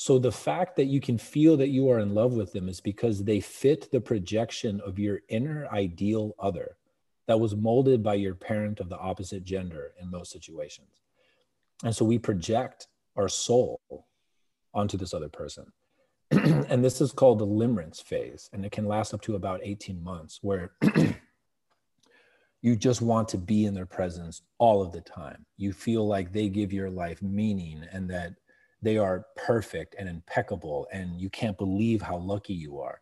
[0.00, 2.80] so the fact that you can feel that you are in love with them is
[2.80, 6.78] because they fit the projection of your inner ideal other
[7.26, 11.02] that was molded by your parent of the opposite gender in most situations.
[11.84, 13.78] And so we project our soul
[14.72, 15.70] onto this other person.
[16.70, 18.48] and this is called the limerence phase.
[18.52, 20.72] And it can last up to about 18 months where
[22.62, 25.44] you just want to be in their presence all of the time.
[25.56, 28.34] You feel like they give your life meaning and that
[28.82, 33.00] they are perfect and impeccable and you can't believe how lucky you are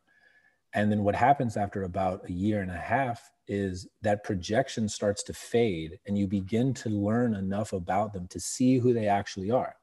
[0.75, 5.23] and then what happens after about a year and a half is that projection starts
[5.25, 9.51] to fade and you begin to learn enough about them to see who they actually
[9.51, 9.75] are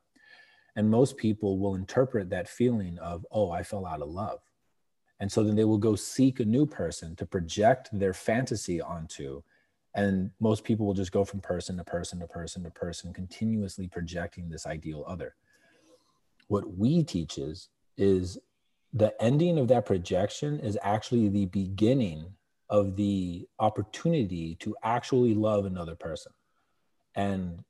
[0.75, 4.39] and most people will interpret that feeling of oh i fell out of love.
[5.19, 9.41] And so then they will go seek a new person to project their fantasy onto.
[9.95, 13.87] And most people will just go from person to person to person to person continuously
[13.87, 15.35] projecting this ideal other.
[16.47, 18.37] What we teaches is
[18.93, 22.25] the ending of that projection is actually the beginning
[22.69, 26.33] of the opportunity to actually love another person.
[27.15, 27.63] And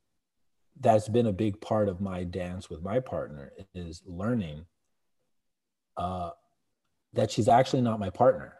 [0.79, 4.65] that's been a big part of my dance with my partner is learning
[5.97, 6.31] uh,
[7.13, 8.53] that she's actually not my partner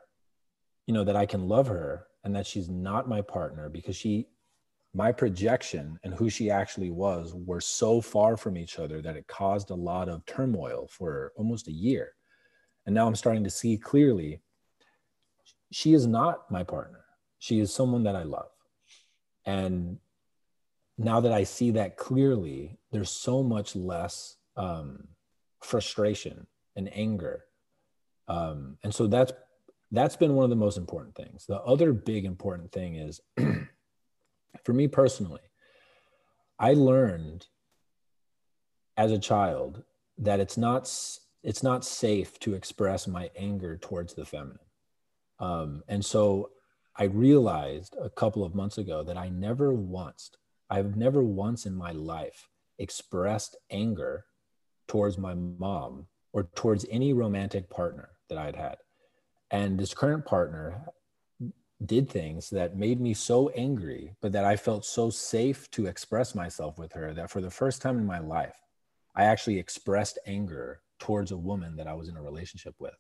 [0.88, 4.28] you know that i can love her and that she's not my partner because she
[4.96, 9.28] my projection and who she actually was were so far from each other that it
[9.28, 12.14] caused a lot of turmoil for almost a year.
[12.86, 14.42] And now I'm starting to see clearly
[15.70, 17.04] she is not my partner.
[17.40, 18.48] She is someone that I love.
[19.46, 19.98] And
[20.98, 25.08] now that I see that clearly, there's so much less um,
[25.62, 27.46] frustration and anger.
[28.28, 29.34] Um, and so that's
[29.92, 31.46] that's been one of the most important things.
[31.46, 33.22] The other big important thing is
[34.64, 35.42] for me personally,
[36.58, 37.48] I learned
[38.98, 39.84] as a child
[40.18, 40.92] that it's not
[41.44, 44.58] it's not safe to express my anger towards the feminine.
[45.40, 46.52] Um, and so
[46.98, 50.32] I realized a couple of months ago that I never once,
[50.70, 52.50] I've never once in my life
[52.80, 54.26] expressed anger
[54.88, 58.78] towards my mom or towards any romantic partner that I'd had.
[59.52, 60.86] And this current partner
[61.86, 66.34] did things that made me so angry, but that I felt so safe to express
[66.34, 68.56] myself with her that for the first time in my life,
[69.16, 72.96] I actually expressed anger towards a woman that I was in a relationship with.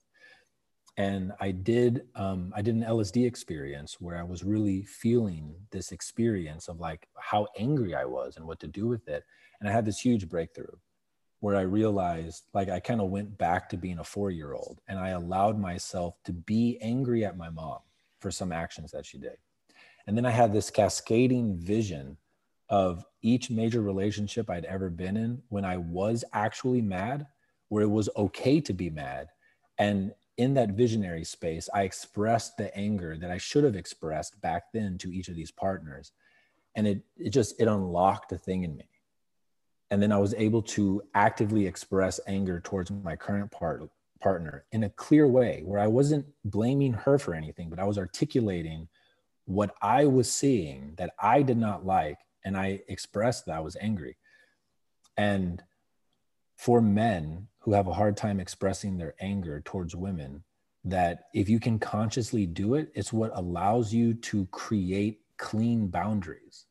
[0.98, 5.92] And I did, um, I did an LSD experience where I was really feeling this
[5.92, 9.24] experience of like how angry I was and what to do with it.
[9.60, 10.76] And I had this huge breakthrough
[11.42, 14.80] where I realized like I kind of went back to being a four year old
[14.88, 17.80] and I allowed myself to be angry at my mom
[18.20, 19.38] for some actions that she did.
[20.08, 22.18] And then I had this cascading vision
[22.70, 27.28] of each major relationship I'd ever been in when I was actually mad,
[27.70, 29.28] where it was okay to be mad.
[29.78, 34.72] And in that visionary space, I expressed the anger that I should have expressed back
[34.74, 36.12] then to each of these partners.
[36.76, 38.90] And it, it just, it unlocked a thing in me.
[39.92, 44.84] And then I was able to actively express anger towards my current part, partner in
[44.84, 48.90] a clear way where I wasn't blaming her for anything, but I was articulating
[49.46, 52.18] what I was seeing that I did not like.
[52.44, 54.18] And I expressed that I was angry.
[55.18, 55.64] And
[56.56, 60.44] for men who have a hard time expressing their anger towards women,
[60.84, 66.66] that if you can consciously do it, it's what allows you to create clean boundaries.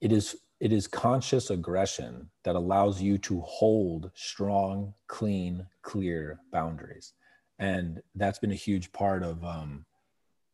[0.00, 7.14] It is it is conscious aggression that allows you to hold strong, clean, clear boundaries.
[7.58, 9.84] And that's been a huge part of um,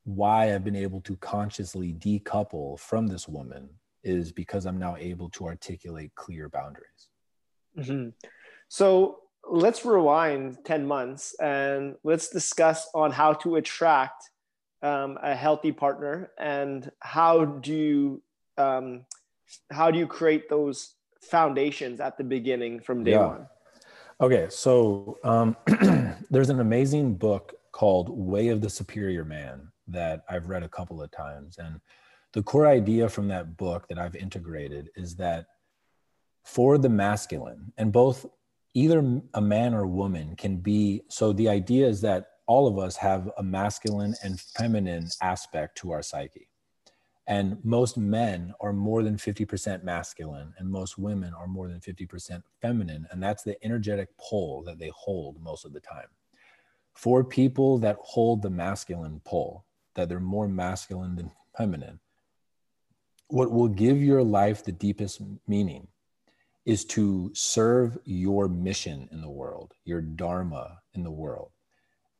[0.04, 3.68] why I've been able to consciously decouple from this woman
[4.02, 7.07] is because I'm now able to articulate clear boundaries.
[7.76, 8.10] Mm-hmm.
[8.68, 9.18] So
[9.50, 14.30] let's rewind 10 months and let's discuss on how to attract
[14.82, 18.22] um, a healthy partner and how do you
[18.56, 19.04] um,
[19.70, 23.26] how do you create those foundations at the beginning from day yeah.
[23.26, 23.46] one
[24.20, 25.56] okay so um,
[26.30, 31.02] there's an amazing book called way of the superior man that i've read a couple
[31.02, 31.80] of times and
[32.34, 35.46] the core idea from that book that i've integrated is that
[36.44, 38.26] for the masculine and both
[38.74, 42.96] either a man or woman can be so the idea is that all of us
[42.96, 46.48] have a masculine and feminine aspect to our psyche
[47.28, 52.42] and most men are more than 50% masculine, and most women are more than 50%
[52.62, 53.06] feminine.
[53.10, 56.06] And that's the energetic pull that they hold most of the time.
[56.94, 62.00] For people that hold the masculine pull, that they're more masculine than feminine,
[63.28, 65.86] what will give your life the deepest meaning
[66.68, 71.50] is to serve your mission in the world, your dharma in the world.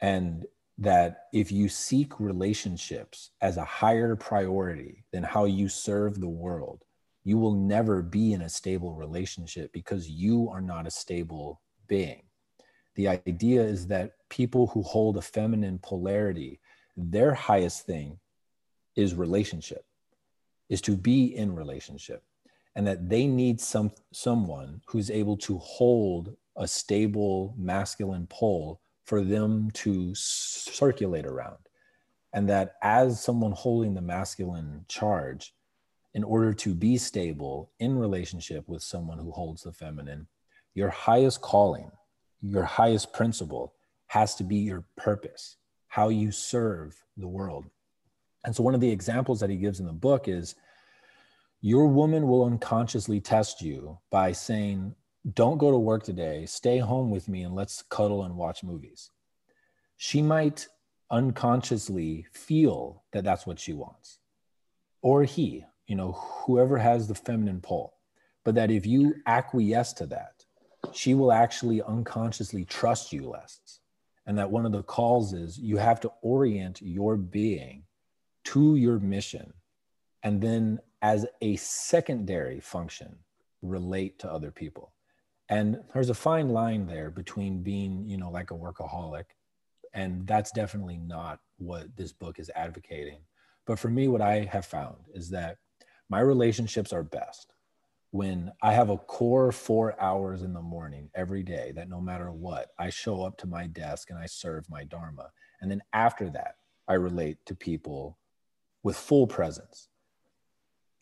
[0.00, 0.46] And
[0.78, 6.82] that if you seek relationships as a higher priority than how you serve the world,
[7.24, 12.22] you will never be in a stable relationship because you are not a stable being.
[12.94, 16.58] The idea is that people who hold a feminine polarity,
[16.96, 18.18] their highest thing
[18.96, 19.84] is relationship,
[20.70, 22.22] is to be in relationship,
[22.76, 29.22] and that they need some someone who's able to hold a stable masculine pole for
[29.22, 31.56] them to circulate around.
[32.34, 35.54] And that as someone holding the masculine charge,
[36.14, 40.26] in order to be stable in relationship with someone who holds the feminine,
[40.74, 41.90] your highest calling,
[42.42, 43.74] your highest principle
[44.06, 45.56] has to be your purpose,
[45.86, 47.66] how you serve the world.
[48.44, 50.54] And so, one of the examples that he gives in the book is
[51.60, 54.94] your woman will unconsciously test you by saying,
[55.34, 59.10] don't go to work today, stay home with me and let's cuddle and watch movies.
[59.96, 60.68] She might
[61.10, 64.20] unconsciously feel that that's what she wants,
[65.02, 67.94] or he, you know, whoever has the feminine pull.
[68.44, 70.44] But that if you acquiesce to that,
[70.92, 73.80] she will actually unconsciously trust you less.
[74.26, 77.82] And that one of the calls is you have to orient your being
[78.44, 79.52] to your mission
[80.22, 83.16] and then as a secondary function
[83.62, 84.92] relate to other people.
[85.48, 89.24] And there's a fine line there between being you know like a workaholic
[89.94, 93.20] and that's definitely not what this book is advocating.
[93.66, 95.58] But for me what i have found is that
[96.08, 97.54] my relationships are best
[98.10, 102.30] when i have a core four hours in the morning every day that no matter
[102.32, 105.30] what i show up to my desk and i serve my dharma.
[105.60, 108.18] And then after that i relate to people
[108.82, 109.88] with full presence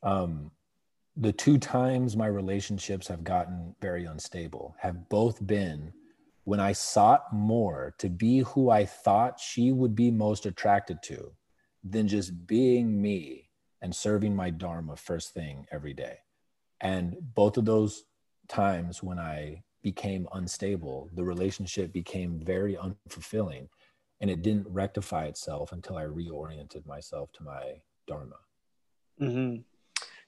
[0.07, 0.53] um,
[1.17, 5.93] the two times my relationships have gotten very unstable have both been
[6.45, 11.33] when I sought more to be who I thought she would be most attracted to
[11.83, 13.51] than just being me
[13.83, 16.19] and serving my Dharma first thing every day.
[16.81, 18.05] And both of those
[18.49, 23.69] times when I became unstable, the relationship became very unfulfilling
[24.21, 28.37] and it didn't rectify itself until I reoriented myself to my Dharma.
[29.21, 29.63] Mm-hmm.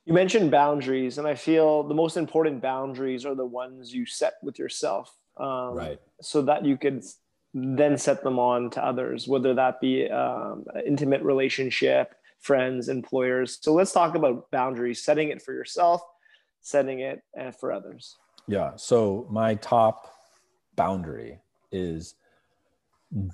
[0.09, 4.37] You mentioned boundaries, and I feel the most important boundaries are the ones you set
[4.43, 5.15] with yourself.
[5.37, 6.01] Um, right.
[6.23, 7.05] So that you could
[7.53, 13.59] then set them on to others, whether that be um, intimate relationship, friends, employers.
[13.61, 16.01] So let's talk about boundaries, setting it for yourself,
[16.63, 18.17] setting it uh, for others.
[18.47, 18.77] Yeah.
[18.77, 20.11] So my top
[20.75, 21.39] boundary
[21.71, 22.15] is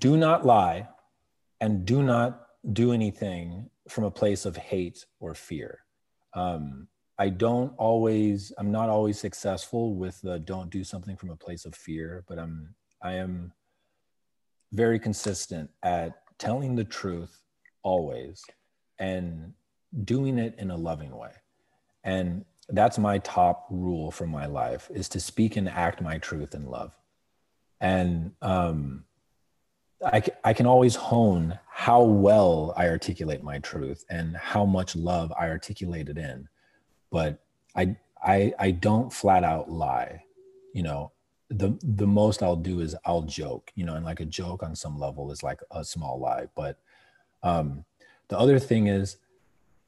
[0.01, 0.89] do not lie
[1.61, 5.84] and do not do anything from a place of hate or fear
[6.35, 11.37] um, I don't always, I'm not always successful with the don't do something from a
[11.37, 13.53] place of fear, but I'm, I am
[14.73, 17.43] very consistent at telling the truth
[17.83, 18.43] always
[18.99, 19.53] and
[20.05, 21.31] doing it in a loving way.
[22.03, 26.55] And that's my top rule for my life is to speak and act my truth
[26.55, 26.97] in love.
[27.81, 29.05] And um,
[30.03, 35.33] I, I can always hone how well I articulate my truth and how much love
[35.39, 36.49] I articulate it in.
[37.11, 37.43] But
[37.75, 40.25] I, I, I don't flat out lie.
[40.73, 41.13] You know,
[41.51, 44.75] the, the most I'll do is I'll joke, you know, and like a joke on
[44.75, 46.47] some level is like a small lie.
[46.55, 46.79] But
[47.43, 47.85] um,
[48.29, 49.17] the other thing is,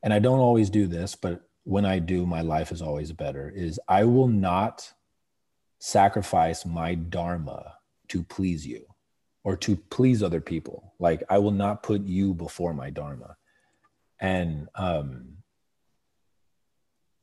[0.03, 3.53] and I don't always do this, but when I do, my life is always better,
[3.55, 4.93] is I will not
[5.79, 7.75] sacrifice my dharma
[8.09, 8.87] to please you
[9.47, 10.93] or to please other people.
[10.99, 13.37] Like I will not put you before my dharma.
[14.19, 15.37] And um,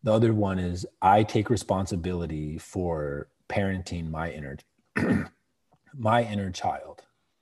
[0.03, 4.57] the other one is I take responsibility for parenting my inner
[5.97, 7.01] my inner child.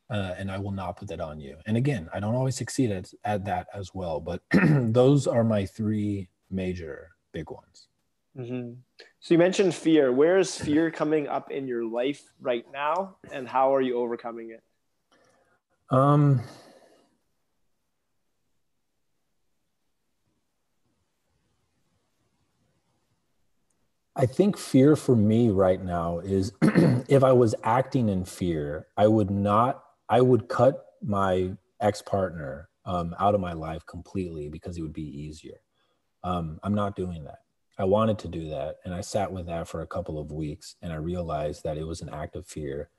[0.10, 1.58] Uh, and I will not put that on you.
[1.68, 5.66] And again, I don't always succeed at, at that as well, but those are my
[5.66, 7.88] three major big ones.
[8.36, 8.74] Mm-hmm.
[9.20, 10.12] So you mentioned fear.
[10.12, 14.50] Where is fear coming up in your life right now, and how are you overcoming
[14.50, 14.64] it?
[15.92, 16.42] Um,
[24.16, 29.08] I think fear for me right now is if I was acting in fear, I
[29.08, 34.78] would not, I would cut my ex partner um, out of my life completely because
[34.78, 35.60] it would be easier.
[36.24, 37.40] Um, I'm not doing that.
[37.78, 38.78] I wanted to do that.
[38.86, 41.88] And I sat with that for a couple of weeks and I realized that it
[41.88, 42.90] was an act of fear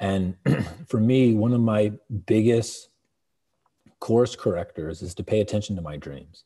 [0.00, 0.36] and
[0.86, 1.92] for me, one of my
[2.26, 2.88] biggest
[4.00, 6.44] course correctors is to pay attention to my dreams.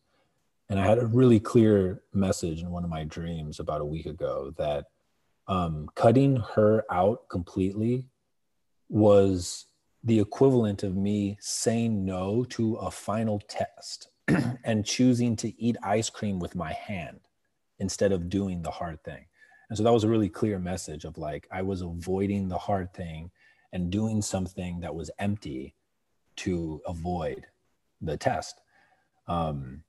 [0.71, 4.07] And I had a really clear message in one of my dreams about a week
[4.07, 4.87] ago that
[5.47, 8.07] um, cutting her out completely
[8.91, 9.67] was
[10.05, 14.09] the equivalent of me saying no to a final test
[14.65, 17.21] and choosing to eat ice cream with my hand
[17.79, 19.25] instead of doing the hard thing.
[19.69, 22.93] And so that was a really clear message of like, I was avoiding the hard
[22.95, 23.31] thing
[23.73, 25.75] and doing something that was empty
[26.37, 27.47] to avoid
[28.01, 28.61] the test.
[29.27, 29.83] Um,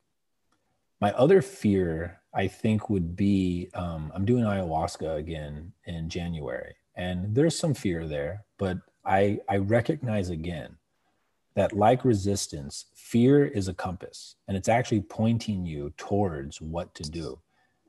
[0.99, 7.33] my other fear, I think, would be um, I'm doing ayahuasca again in January, and
[7.33, 10.75] there's some fear there, but I, I recognize again
[11.55, 17.03] that, like resistance, fear is a compass and it's actually pointing you towards what to
[17.03, 17.39] do.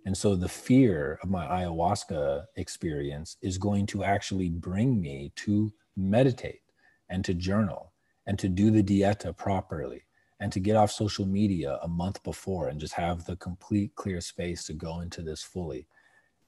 [0.07, 5.73] And so the fear of my ayahuasca experience is going to actually bring me to
[5.97, 6.63] meditate
[7.09, 7.93] and to journal
[8.27, 10.05] and to do the dieta properly
[10.41, 14.21] and to get off social media a month before and just have the complete clear
[14.21, 15.87] space to go into this fully.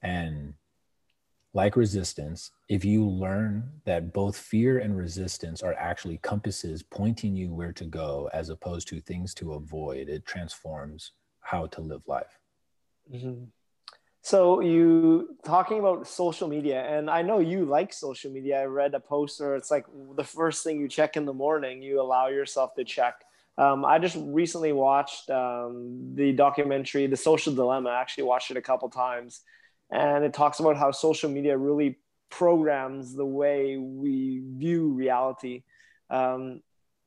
[0.01, 0.55] And
[1.53, 7.53] like resistance, if you learn that both fear and resistance are actually compasses pointing you
[7.53, 12.39] where to go as opposed to things to avoid, it transforms how to live life.
[13.13, 13.43] Mm-hmm.
[14.23, 18.61] So you talking about social media, and I know you like social media.
[18.61, 21.81] I read a post where it's like the first thing you check in the morning,
[21.81, 23.15] you allow yourself to check.
[23.57, 28.55] Um, I just recently watched um, the documentary "The Social Dilemma." I actually watched it
[28.55, 29.41] a couple times,
[29.91, 31.99] and it talks about how social media really
[32.29, 35.63] programs the way we view reality.
[36.09, 36.61] Um,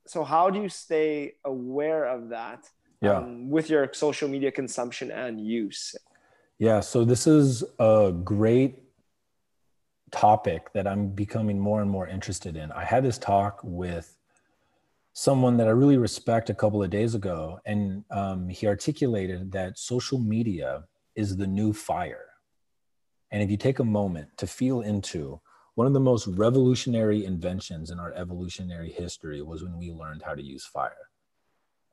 [0.06, 2.68] so, how do you stay aware of that
[3.00, 3.18] yeah.
[3.18, 5.94] Um, with your social media consumption and use?
[6.58, 8.78] Yeah, so this is a great
[10.10, 12.72] topic that I'm becoming more and more interested in.
[12.72, 14.16] I had this talk with
[15.12, 19.78] someone that I really respect a couple of days ago, and um, he articulated that
[19.78, 20.84] social media
[21.14, 22.24] is the new fire.
[23.30, 25.40] And if you take a moment to feel into
[25.74, 30.34] one of the most revolutionary inventions in our evolutionary history was when we learned how
[30.34, 31.10] to use fire.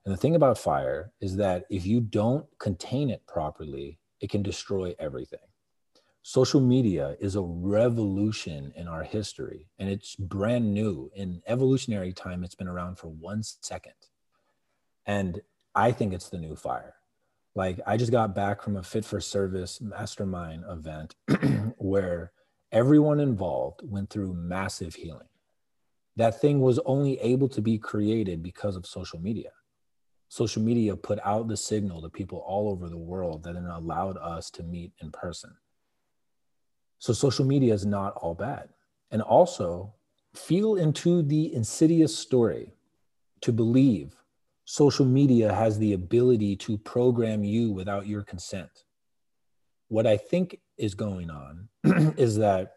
[0.06, 4.44] And the thing about fire is that if you don't contain it properly, it can
[4.44, 5.40] destroy everything.
[6.22, 11.12] Social media is a revolution in our history, and it's brand new.
[11.16, 13.94] In evolutionary time, it's been around for one second.
[15.06, 15.42] And
[15.76, 16.96] I think it's the new fire.
[17.56, 21.16] Like, I just got back from a Fit for Service mastermind event
[21.78, 22.32] where
[22.72, 25.28] everyone involved went through massive healing.
[26.16, 29.50] That thing was only able to be created because of social media
[30.34, 34.18] social media put out the signal to people all over the world that it allowed
[34.18, 35.56] us to meet in person.
[36.98, 38.70] So social media is not all bad.
[39.12, 39.94] And also
[40.34, 42.74] feel into the insidious story
[43.42, 44.16] to believe
[44.66, 48.86] social media has the ability to program you without your consent.
[49.90, 51.70] What I think is going on
[52.18, 52.74] is that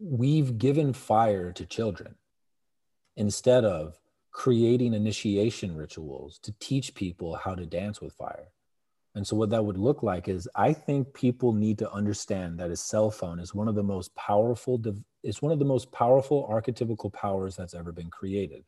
[0.00, 2.16] we've given fire to children
[3.16, 3.96] instead of
[4.36, 8.52] creating initiation rituals to teach people how to dance with fire.
[9.14, 12.70] And so, what that would look like is I think people need to understand that
[12.70, 14.78] a cell phone is one of the most powerful,
[15.22, 18.62] it's one of the most powerful archetypical powers that's ever been created.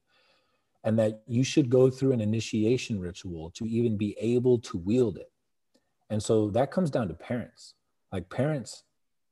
[0.84, 5.18] And that you should go through an initiation ritual to even be able to wield
[5.18, 5.30] it.
[6.08, 7.74] And so that comes down to parents.
[8.10, 8.84] Like, parents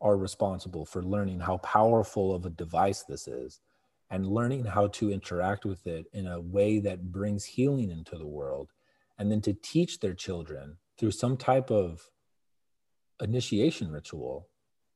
[0.02, 3.62] are responsible for learning how powerful of a device this is
[4.10, 8.26] and learning how to interact with it in a way that brings healing into the
[8.26, 8.70] world
[9.18, 12.10] and then to teach their children through some type of
[13.20, 14.48] initiation ritual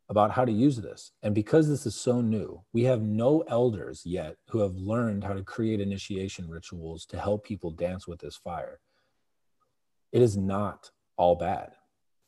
[0.09, 1.13] about how to use this.
[1.23, 5.35] And because this is so new, we have no elders yet who have learned how
[5.35, 8.81] to create initiation rituals to help people dance with this fire.
[10.13, 11.73] It is not all bad.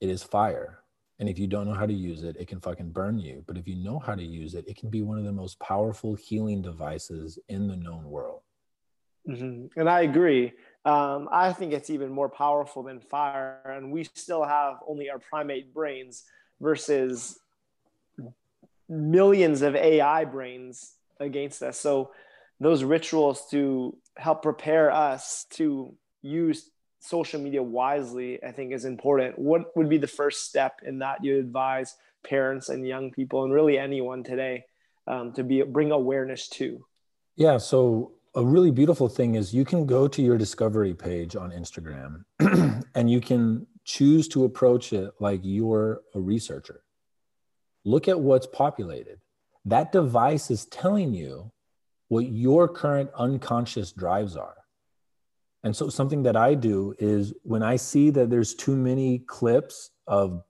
[0.01, 0.82] It is fire.
[1.23, 3.45] And if you don't know how to use it, it can fucking burn you.
[3.47, 5.57] But if you know how to use it, it can be one of the most
[5.61, 8.41] powerful healing devices in the known world.
[9.29, 9.79] Mm-hmm.
[9.79, 10.53] And I agree.
[10.85, 13.61] Um, I think it's even more powerful than fire.
[13.65, 16.25] And we still have only our primate brains
[16.61, 17.39] versus
[18.89, 21.79] millions of AI brains against us.
[21.79, 22.11] So
[22.59, 26.69] those rituals to help prepare us to use
[27.03, 29.39] social media wisely, I think is important.
[29.39, 33.53] What would be the first step in that you advise parents and young people and
[33.53, 34.65] really anyone today
[35.09, 36.85] um, to be bring awareness to?
[37.35, 41.51] Yeah, so a really beautiful thing is you can go to your discovery page on
[41.51, 42.23] Instagram
[42.95, 46.85] and you can choose to approach it like you're a researcher.
[47.85, 49.19] Look at what's populated.
[49.65, 51.51] That device is telling you
[52.09, 54.62] what your current unconscious drives are.
[55.65, 59.91] And so something that I do is when I see that there's too many clips
[60.07, 60.43] of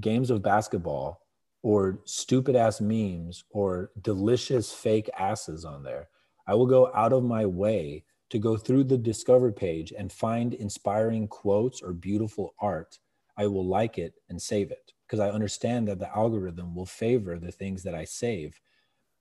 [0.00, 1.20] games of basketball
[1.62, 6.08] or stupid ass memes or delicious fake asses on there,
[6.46, 10.54] I will go out of my way to go through the discover page and find
[10.54, 12.98] inspiring quotes or beautiful art.
[13.36, 17.38] I will like it and save it because I understand that the algorithm will favor
[17.38, 18.60] the things that I save.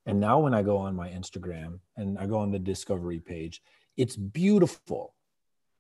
[0.08, 3.62] And now when I go on my Instagram and I go on the discovery page,
[3.98, 5.14] it's beautiful.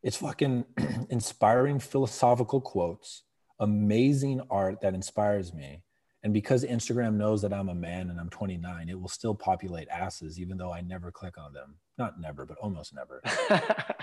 [0.03, 0.65] It's fucking
[1.09, 3.23] inspiring philosophical quotes,
[3.59, 5.81] amazing art that inspires me.
[6.23, 9.87] And because Instagram knows that I'm a man and I'm 29, it will still populate
[9.89, 11.75] asses, even though I never click on them.
[11.99, 13.21] Not never, but almost never.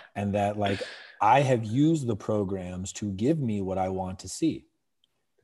[0.14, 0.80] and that, like,
[1.20, 4.66] I have used the programs to give me what I want to see.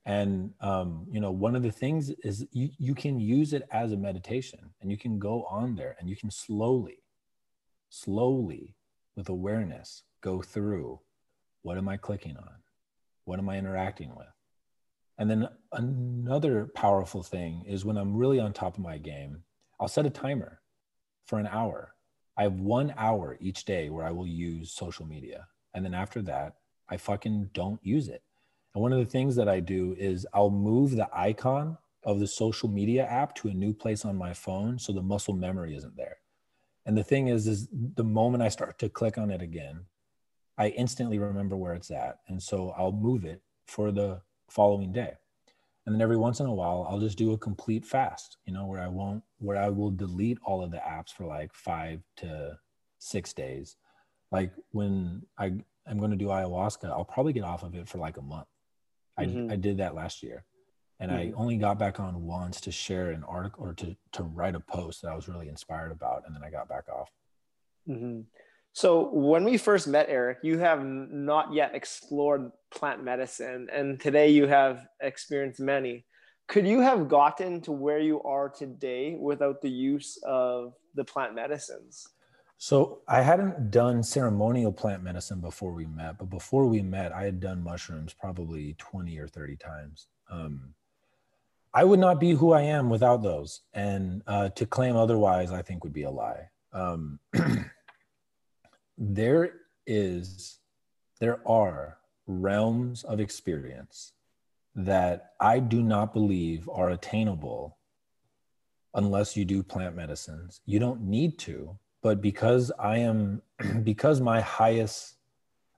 [0.07, 3.93] And, um, you know, one of the things is you, you can use it as
[3.93, 7.03] a meditation and you can go on there and you can slowly
[7.89, 8.75] slowly
[9.17, 11.01] with awareness go through
[11.63, 12.55] what am I clicking on?
[13.25, 14.27] What am I interacting with?
[15.19, 19.43] And then another powerful thing is when I'm really on top of my game,
[19.81, 20.61] I'll set a timer
[21.27, 21.95] for an hour.
[22.37, 25.49] I have one hour each day where I will use social media.
[25.75, 26.55] And then after that,
[26.89, 28.23] I fucking don't use it.
[28.75, 32.27] And one of the things that I do is I'll move the icon of the
[32.29, 35.97] social media app to a new place on my phone so the muscle memory isn't
[35.97, 36.19] there.
[36.89, 39.85] And the thing is, is the moment I start to click on it again,
[40.57, 42.21] I instantly remember where it's at.
[42.29, 45.13] And so I'll move it for the following day.
[45.85, 48.65] And then every once in a while, I'll just do a complete fast, you know,
[48.65, 52.59] where I won't, where I will delete all of the apps for like five to
[52.99, 53.77] six days.
[54.33, 55.53] Like when I,
[55.87, 58.49] I'm going to do ayahuasca, I'll probably get off of it for like a month.
[59.21, 59.51] Mm-hmm.
[59.51, 60.47] I, I did that last year
[61.01, 61.35] and mm-hmm.
[61.35, 64.61] I only got back on once to share an article or to to write a
[64.61, 67.11] post that I was really inspired about, and then I got back off.
[67.89, 68.21] Mm-hmm.
[68.73, 74.29] So when we first met, Eric, you have not yet explored plant medicine, and today
[74.29, 76.05] you have experienced many.
[76.47, 81.35] Could you have gotten to where you are today without the use of the plant
[81.35, 82.09] medicines?
[82.57, 87.25] So I hadn't done ceremonial plant medicine before we met, but before we met, I
[87.25, 90.09] had done mushrooms probably 20 or 30 times.
[90.31, 90.75] Um,
[91.75, 93.61] I would not be who I am without those.
[93.75, 96.49] And uh, to claim otherwise, I think would be a lie.
[96.73, 97.19] Um,
[98.99, 99.53] there
[99.87, 100.59] is,
[101.21, 104.13] there are realms of experience
[104.75, 107.77] that I do not believe are attainable
[108.95, 110.61] unless you do plant medicines.
[110.65, 113.43] You don't need to, but because I am,
[113.83, 115.17] because my highest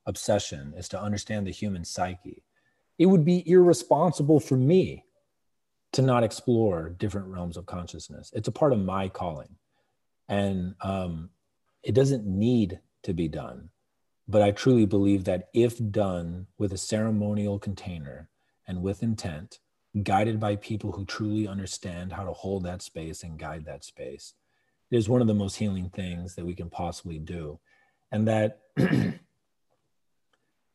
[0.07, 2.43] obsession is to understand the human psyche,
[2.99, 5.05] it would be irresponsible for me
[5.93, 8.31] to not explore different realms of consciousness.
[8.35, 9.57] It's a part of my calling.
[10.29, 11.31] And um,
[11.83, 13.71] it doesn't need to be done.
[14.29, 18.29] But I truly believe that if done with a ceremonial container
[18.69, 19.59] and with intent,
[20.05, 24.35] guided by people who truly understand how to hold that space and guide that space,
[24.91, 27.59] it is one of the most healing things that we can possibly do.
[28.13, 28.61] And that,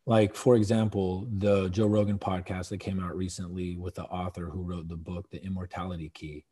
[0.06, 4.62] like, for example, the Joe Rogan podcast that came out recently with the author who
[4.62, 6.46] wrote the book, The Immortality Key.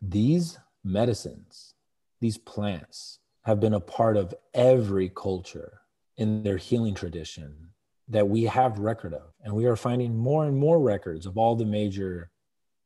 [0.00, 1.74] These medicines,
[2.20, 5.80] these plants, have been a part of every culture
[6.16, 7.70] in their healing tradition
[8.08, 9.32] that we have record of.
[9.42, 12.30] And we are finding more and more records of all the major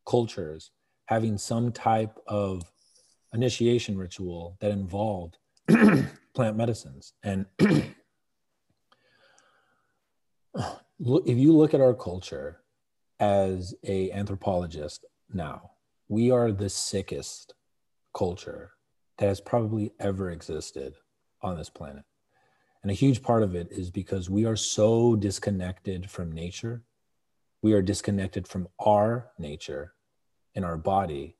[0.06, 0.70] cultures
[1.06, 2.62] having some type of
[3.34, 5.36] initiation ritual that involved
[6.34, 7.12] plant medicines.
[7.22, 7.46] And
[10.98, 12.60] if you look at our culture
[13.20, 15.70] as a anthropologist now,
[16.08, 17.54] we are the sickest
[18.14, 18.72] culture
[19.18, 20.94] that has probably ever existed
[21.42, 22.04] on this planet.
[22.82, 26.82] And a huge part of it is because we are so disconnected from nature.
[27.62, 29.94] We are disconnected from our nature
[30.54, 31.36] in our body.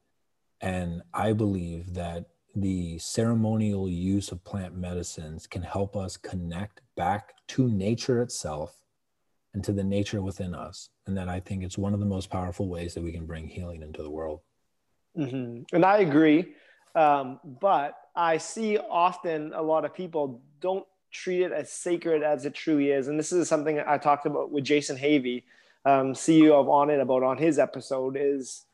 [0.60, 7.34] And I believe that the ceremonial use of plant medicines can help us connect back
[7.48, 8.85] to nature itself
[9.56, 10.90] and to the nature within us.
[11.06, 13.48] And that I think it's one of the most powerful ways that we can bring
[13.48, 14.40] healing into the world.
[15.16, 15.74] Mm-hmm.
[15.74, 16.52] And I agree.
[16.94, 22.44] Um, but I see often a lot of people don't treat it as sacred as
[22.44, 23.08] it truly is.
[23.08, 25.44] And this is something I talked about with Jason Havey,
[25.86, 28.66] um, CEO of Onnit, about on his episode is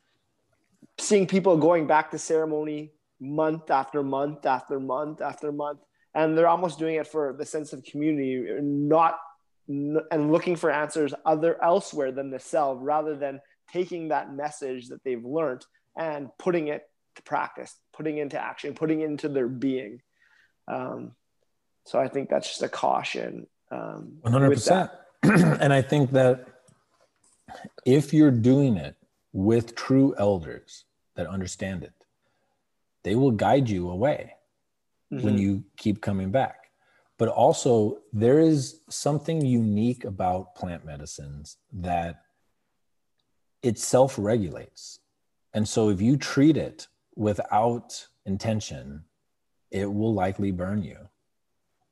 [0.98, 5.78] seeing people going back to ceremony month after month after month after month.
[6.12, 9.20] And they're almost doing it for the sense of community, not
[9.68, 13.40] and looking for answers other elsewhere than the self, rather than
[13.72, 15.64] taking that message that they've learned
[15.96, 16.82] and putting it
[17.16, 20.00] to practice, putting into action, putting into their being.
[20.68, 21.12] Um,
[21.84, 23.46] so I think that's just a caution.
[23.70, 24.90] Um, 100%.
[25.22, 26.46] and I think that
[27.84, 28.96] if you're doing it
[29.32, 30.84] with true elders
[31.16, 31.92] that understand it,
[33.04, 34.34] they will guide you away
[35.12, 35.24] mm-hmm.
[35.24, 36.61] when you keep coming back.
[37.22, 42.22] But also, there is something unique about plant medicines that
[43.62, 44.98] it self regulates.
[45.54, 49.04] And so, if you treat it without intention,
[49.70, 50.96] it will likely burn you.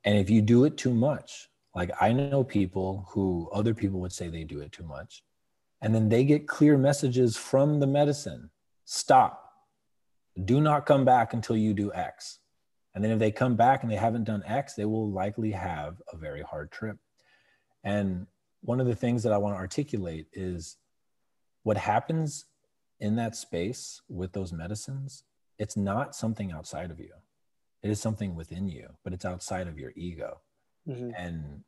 [0.03, 4.11] And if you do it too much, like I know people who other people would
[4.11, 5.23] say they do it too much,
[5.81, 8.49] and then they get clear messages from the medicine
[8.83, 9.49] stop,
[10.43, 12.40] do not come back until you do X.
[12.93, 16.01] And then if they come back and they haven't done X, they will likely have
[16.11, 16.97] a very hard trip.
[17.83, 18.27] And
[18.61, 20.77] one of the things that I want to articulate is
[21.63, 22.45] what happens
[22.99, 25.23] in that space with those medicines,
[25.57, 27.11] it's not something outside of you.
[27.81, 30.41] It is something within you, but it's outside of your ego.
[30.87, 31.11] Mm-hmm.
[31.17, 31.63] And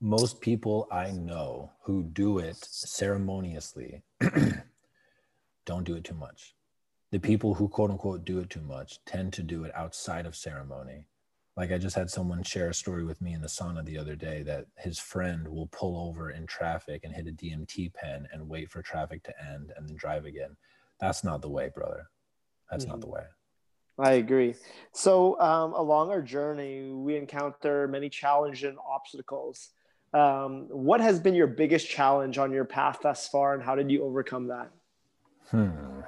[0.00, 4.02] most people I know who do it ceremoniously
[5.66, 6.54] don't do it too much.
[7.12, 10.34] The people who quote unquote do it too much tend to do it outside of
[10.34, 11.06] ceremony
[11.56, 14.16] like I just had someone share a story with me in the sauna the other
[14.16, 18.48] day that his friend will pull over in traffic and hit a DMT pen and
[18.48, 20.56] wait for traffic to end and then drive again.
[20.98, 22.08] That's not the way, brother.
[22.70, 22.92] That's mm-hmm.
[22.92, 23.24] not the way.
[23.98, 24.54] I agree.
[24.94, 29.68] So, um, along our journey, we encounter many challenges and obstacles.
[30.14, 33.90] Um, what has been your biggest challenge on your path thus far, and how did
[33.90, 34.70] you overcome that?
[35.50, 36.00] Hmm.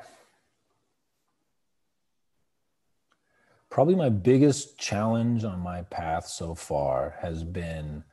[3.74, 8.04] Probably my biggest challenge on my path so far has been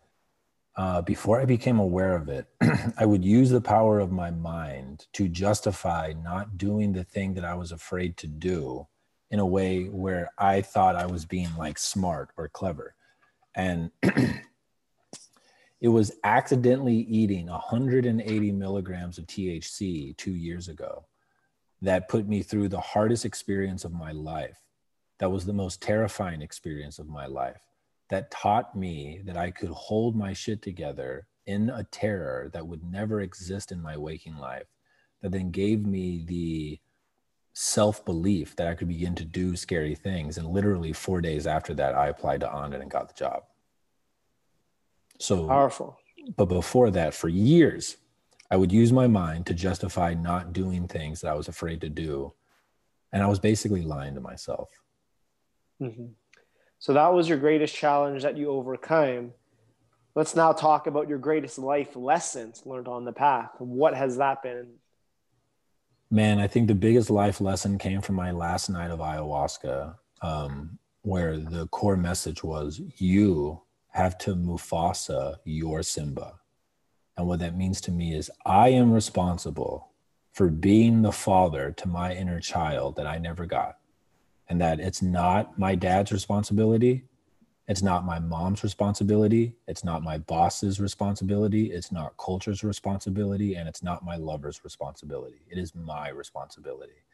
[0.75, 2.47] uh, before I became aware of it,
[2.97, 7.45] I would use the power of my mind to justify not doing the thing that
[7.45, 8.87] I was afraid to do
[9.29, 12.95] in a way where I thought I was being like smart or clever.
[13.53, 21.05] And it was accidentally eating 180 milligrams of THC two years ago
[21.83, 24.57] that put me through the hardest experience of my life
[25.21, 27.61] that was the most terrifying experience of my life
[28.09, 32.83] that taught me that I could hold my shit together in a terror that would
[32.83, 34.65] never exist in my waking life,
[35.21, 36.79] that then gave me the
[37.53, 40.39] self belief that I could begin to do scary things.
[40.39, 43.43] And literally four days after that, I applied to Onnit and got the job.
[45.19, 45.99] So powerful.
[46.35, 47.97] But before that, for years,
[48.49, 51.89] I would use my mind to justify not doing things that I was afraid to
[51.89, 52.33] do.
[53.13, 54.71] And I was basically lying to myself.
[55.81, 56.07] Mm-hmm.
[56.79, 59.33] So that was your greatest challenge that you overcame.
[60.15, 63.51] Let's now talk about your greatest life lessons learned on the path.
[63.59, 64.67] What has that been?
[66.09, 70.77] Man, I think the biggest life lesson came from my last night of ayahuasca, um,
[71.03, 73.61] where the core message was you
[73.91, 76.33] have to Mufasa your Simba.
[77.17, 79.91] And what that means to me is I am responsible
[80.33, 83.77] for being the father to my inner child that I never got.
[84.51, 87.05] And that it's not my dad's responsibility.
[87.69, 89.55] It's not my mom's responsibility.
[89.65, 91.71] It's not my boss's responsibility.
[91.71, 93.55] It's not culture's responsibility.
[93.55, 95.45] And it's not my lover's responsibility.
[95.49, 97.05] It is my responsibility.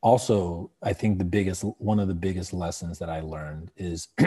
[0.00, 4.06] Also, I think the biggest, one of the biggest lessons that I learned is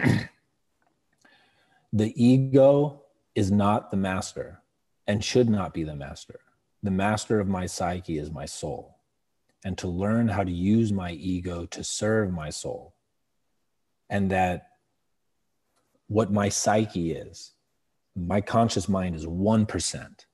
[1.93, 3.03] the ego
[3.33, 4.61] is not the master
[5.07, 6.41] and should not be the master.
[6.83, 8.90] The master of my psyche is my soul.
[9.63, 12.95] And to learn how to use my ego to serve my soul.
[14.09, 14.67] And that
[16.07, 17.53] what my psyche is,
[18.15, 20.25] my conscious mind is 1%.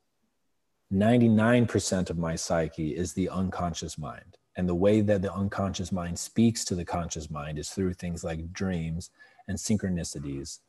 [0.91, 4.37] 99% of my psyche is the unconscious mind.
[4.55, 8.23] And the way that the unconscious mind speaks to the conscious mind is through things
[8.23, 9.11] like dreams
[9.47, 10.59] and synchronicities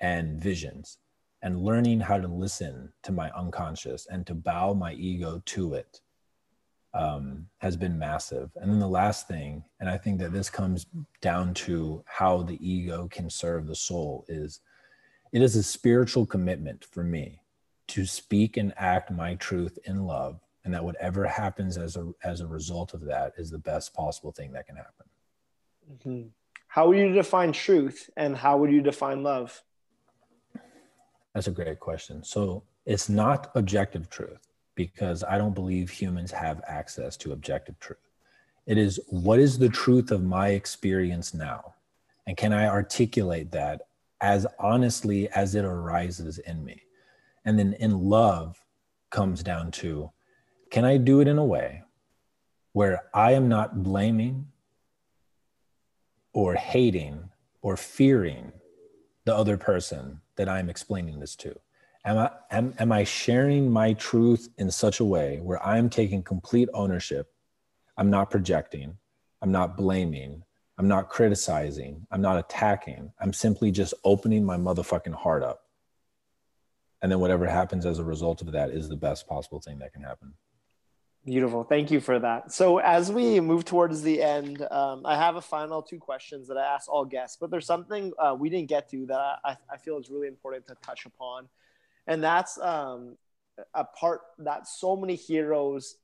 [0.00, 0.98] and visions
[1.42, 6.00] and learning how to listen to my unconscious and to bow my ego to it
[6.94, 8.50] um, has been massive.
[8.56, 10.86] And then the last thing, and I think that this comes
[11.20, 14.60] down to how the ego can serve the soul, is
[15.32, 17.40] it is a spiritual commitment for me
[17.88, 22.40] to speak and act my truth in love, and that whatever happens as a as
[22.40, 25.06] a result of that is the best possible thing that can happen.
[25.92, 26.28] Mm-hmm.
[26.68, 29.60] How would you define truth, and how would you define love?
[31.34, 32.22] That's a great question.
[32.22, 37.98] So it's not objective truth because I don't believe humans have access to objective truth.
[38.66, 41.74] It is what is the truth of my experience now?
[42.26, 43.82] And can I articulate that
[44.20, 46.82] as honestly as it arises in me?
[47.44, 48.64] And then in love
[49.10, 50.10] comes down to
[50.70, 51.82] can I do it in a way
[52.72, 54.48] where I am not blaming
[56.32, 57.30] or hating
[57.62, 58.52] or fearing
[59.24, 61.60] the other person that I'm explaining this to?
[62.06, 66.22] Am I, am, am I sharing my truth in such a way where I'm taking
[66.22, 67.32] complete ownership?
[67.96, 68.98] I'm not projecting,
[69.40, 70.42] I'm not blaming,
[70.76, 73.12] I'm not criticizing, I'm not attacking.
[73.20, 75.62] I'm simply just opening my motherfucking heart up.
[77.00, 79.92] And then whatever happens as a result of that is the best possible thing that
[79.92, 80.34] can happen.
[81.24, 81.64] Beautiful.
[81.64, 82.52] Thank you for that.
[82.52, 86.58] So, as we move towards the end, um, I have a final two questions that
[86.58, 89.78] I ask all guests, but there's something uh, we didn't get to that I, I,
[89.78, 91.48] feel is really important to touch upon.
[92.06, 93.16] And that's um,
[93.72, 95.96] a part that so many heroes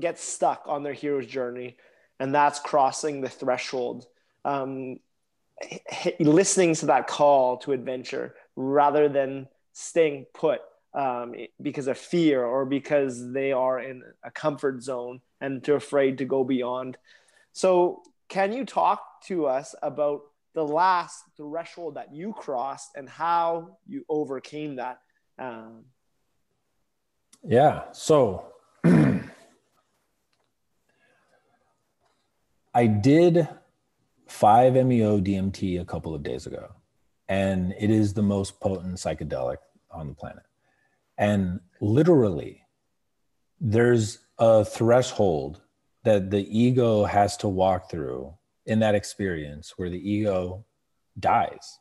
[0.00, 1.76] get stuck on their hero's journey,
[2.18, 4.06] and that's crossing the threshold,
[4.44, 4.98] um,
[6.20, 10.60] listening to that call to adventure rather than staying put
[10.94, 16.18] um, because of fear or because they are in a comfort zone and too afraid
[16.18, 16.96] to go beyond.
[17.52, 20.22] So, can you talk to us about
[20.54, 25.00] the last threshold that you crossed and how you overcame that?
[25.38, 25.84] Um,
[27.42, 27.82] yeah.
[27.92, 28.46] So,
[32.74, 33.48] I did
[34.28, 36.72] 5-MeO DMT a couple of days ago,
[37.28, 39.58] and it is the most potent psychedelic
[39.90, 40.44] on the planet.
[41.18, 42.62] And literally,
[43.60, 45.60] there's a threshold
[46.02, 48.34] that the ego has to walk through
[48.66, 50.64] in that experience where the ego
[51.18, 51.78] dies.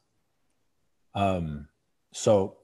[1.15, 1.67] Um,
[2.13, 2.57] so,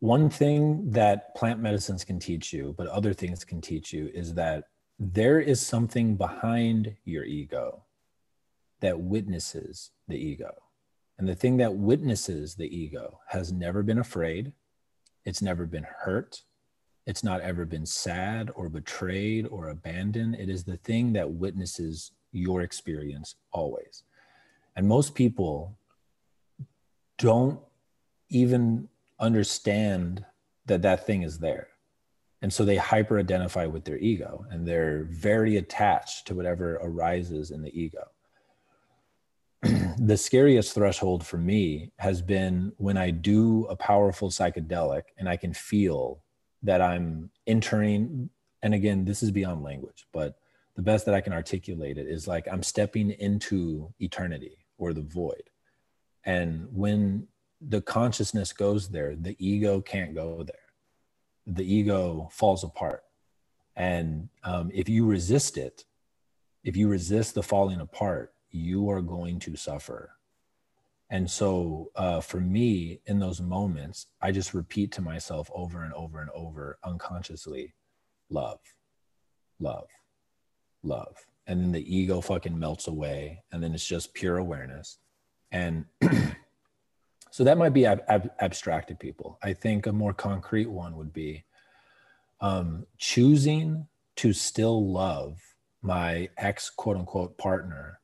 [0.00, 4.34] one thing that plant medicines can teach you, but other things can teach you, is
[4.34, 4.64] that
[4.98, 7.84] there is something behind your ego
[8.80, 10.54] that witnesses the ego.
[11.18, 14.52] And the thing that witnesses the ego has never been afraid,
[15.24, 16.42] it's never been hurt.
[17.06, 20.36] It's not ever been sad or betrayed or abandoned.
[20.36, 24.02] It is the thing that witnesses your experience always.
[24.76, 25.76] And most people
[27.18, 27.58] don't
[28.30, 30.24] even understand
[30.66, 31.68] that that thing is there.
[32.40, 37.50] And so they hyper identify with their ego and they're very attached to whatever arises
[37.50, 38.04] in the ego.
[39.98, 45.36] the scariest threshold for me has been when I do a powerful psychedelic and I
[45.36, 46.22] can feel
[46.62, 48.30] that I'm entering.
[48.62, 50.38] And again, this is beyond language, but
[50.78, 55.02] the best that I can articulate it is like I'm stepping into eternity or the
[55.02, 55.42] void.
[56.24, 57.26] And when
[57.60, 61.52] the consciousness goes there, the ego can't go there.
[61.52, 63.02] The ego falls apart.
[63.74, 65.84] And um, if you resist it,
[66.62, 70.12] if you resist the falling apart, you are going to suffer.
[71.10, 75.92] And so uh, for me, in those moments, I just repeat to myself over and
[75.94, 77.74] over and over unconsciously
[78.30, 78.60] love,
[79.58, 79.88] love,
[80.82, 81.16] love.
[81.46, 83.42] And then the ego fucking melts away.
[83.52, 84.98] And then it's just pure awareness.
[85.50, 85.86] And
[87.30, 89.38] so that might be ab- ab- abstracted people.
[89.42, 91.44] I think a more concrete one would be
[92.40, 95.38] um, choosing to still love
[95.80, 98.00] my ex quote unquote partner,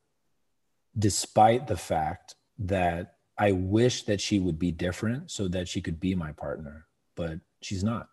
[0.98, 5.98] despite the fact that I wish that she would be different so that she could
[5.98, 8.08] be my partner, but she's not.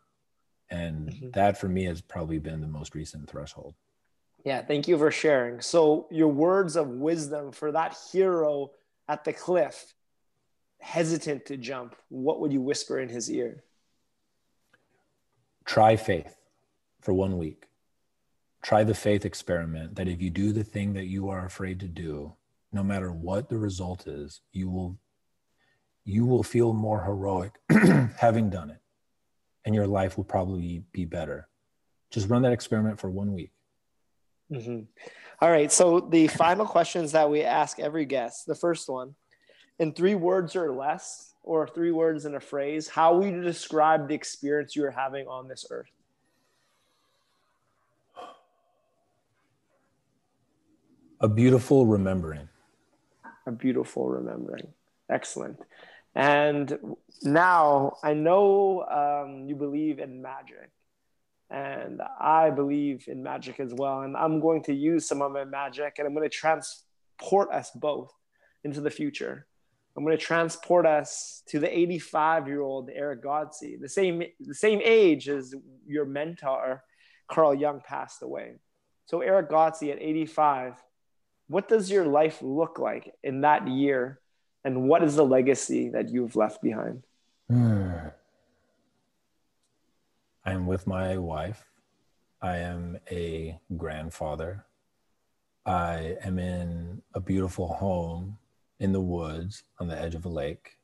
[0.70, 1.32] And mm-hmm.
[1.32, 3.76] that for me has probably been the most recent threshold.
[4.44, 5.62] Yeah, thank you for sharing.
[5.62, 8.72] So, your words of wisdom for that hero
[9.08, 9.94] at the cliff,
[10.80, 13.64] hesitant to jump, what would you whisper in his ear?
[15.66, 16.36] Try faith
[17.02, 17.66] for one week.
[18.64, 21.88] Try the faith experiment that if you do the thing that you are afraid to
[21.88, 22.34] do,
[22.72, 24.98] no matter what the result is, you will
[26.04, 27.60] you will feel more heroic
[28.18, 28.80] having done it.
[29.66, 31.48] And your life will probably be better.
[32.10, 33.52] Just run that experiment for one week.
[34.52, 34.82] Mm-hmm.
[35.42, 35.72] All right.
[35.72, 38.46] So the final questions that we ask every guest.
[38.46, 39.16] The first one,
[39.80, 44.08] in three words or less, or three words in a phrase, how would you describe
[44.08, 45.90] the experience you are having on this earth?
[51.20, 52.50] A beautiful remembering.
[53.48, 54.68] A beautiful remembering.
[55.10, 55.60] Excellent.
[56.16, 56.78] And
[57.24, 60.70] now I know um, you believe in magic
[61.52, 64.02] and I believe in magic as well.
[64.02, 67.72] And I'm going to use some of my magic and I'm going to transport us
[67.76, 68.12] both
[68.64, 69.46] into the future.
[69.98, 74.56] I'm going to transport us to the 85 year old Eric Godsey, the same, the
[74.56, 75.54] same age as
[75.86, 76.84] your mentor,
[77.30, 78.54] Carl Jung, passed away.
[79.08, 80.76] So, Eric Godsey at 85,
[81.48, 84.22] what does your life look like in that year?
[84.64, 87.04] And what is the legacy that you've left behind?
[87.50, 87.92] Hmm.
[90.44, 91.66] I am with my wife.
[92.42, 94.66] I am a grandfather.
[95.66, 98.40] I am in a beautiful home
[98.80, 100.78] in the woods on the edge of a lake.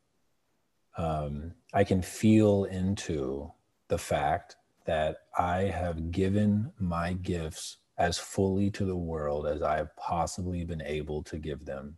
[0.98, 3.52] Um, I can feel into
[3.88, 9.78] the fact that I have given my gifts as fully to the world as I
[9.78, 11.98] have possibly been able to give them.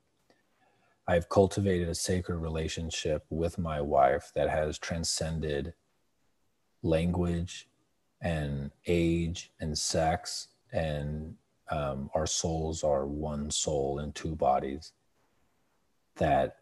[1.07, 5.73] I've cultivated a sacred relationship with my wife that has transcended
[6.83, 7.67] language
[8.21, 11.35] and age and sex and
[11.71, 14.93] um, our souls are one soul in two bodies
[16.15, 16.57] that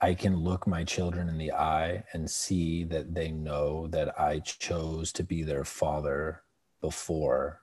[0.00, 4.38] i can look my children in the eye and see that they know that i
[4.40, 6.42] chose to be their father
[6.80, 7.62] before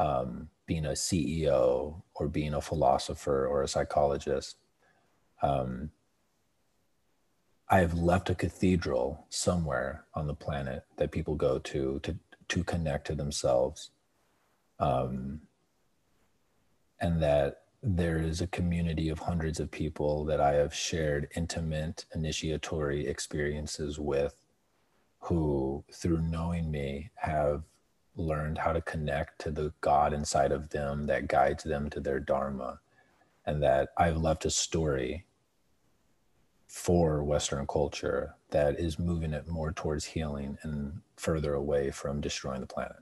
[0.00, 4.56] um, being a ceo or being a philosopher or a psychologist.
[5.42, 5.90] Um,
[7.72, 12.16] I have left a cathedral somewhere on the planet that people go to to
[12.48, 13.92] to connect to themselves,
[14.80, 15.42] um,
[17.00, 22.06] and that there is a community of hundreds of people that I have shared intimate
[22.12, 24.34] initiatory experiences with,
[25.20, 27.62] who through knowing me have
[28.16, 32.18] learned how to connect to the God inside of them that guides them to their
[32.18, 32.80] dharma,
[33.46, 35.24] and that I've left a story
[36.70, 42.60] for Western culture that is moving it more towards healing and further away from destroying
[42.60, 42.98] the planet.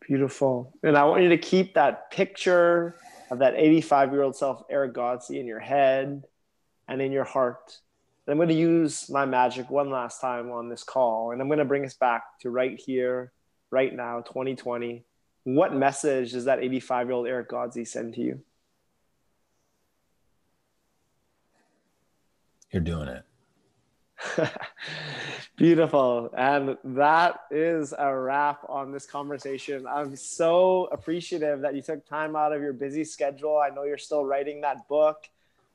[0.00, 0.74] Beautiful.
[0.82, 2.96] And I want you to keep that picture
[3.30, 6.24] of that 85 year old self, Eric Godsey, in your head
[6.88, 7.78] and in your heart.
[8.26, 11.30] And I'm going to use my magic one last time on this call.
[11.30, 13.32] And I'm going to bring us back to right here,
[13.70, 15.04] right now, 2020.
[15.44, 18.40] What message does that 85 year old Eric Godsey send to you?
[22.70, 23.24] You're doing it.
[25.56, 26.30] Beautiful.
[26.36, 29.86] And that is a wrap on this conversation.
[29.86, 33.58] I'm so appreciative that you took time out of your busy schedule.
[33.58, 35.28] I know you're still writing that book.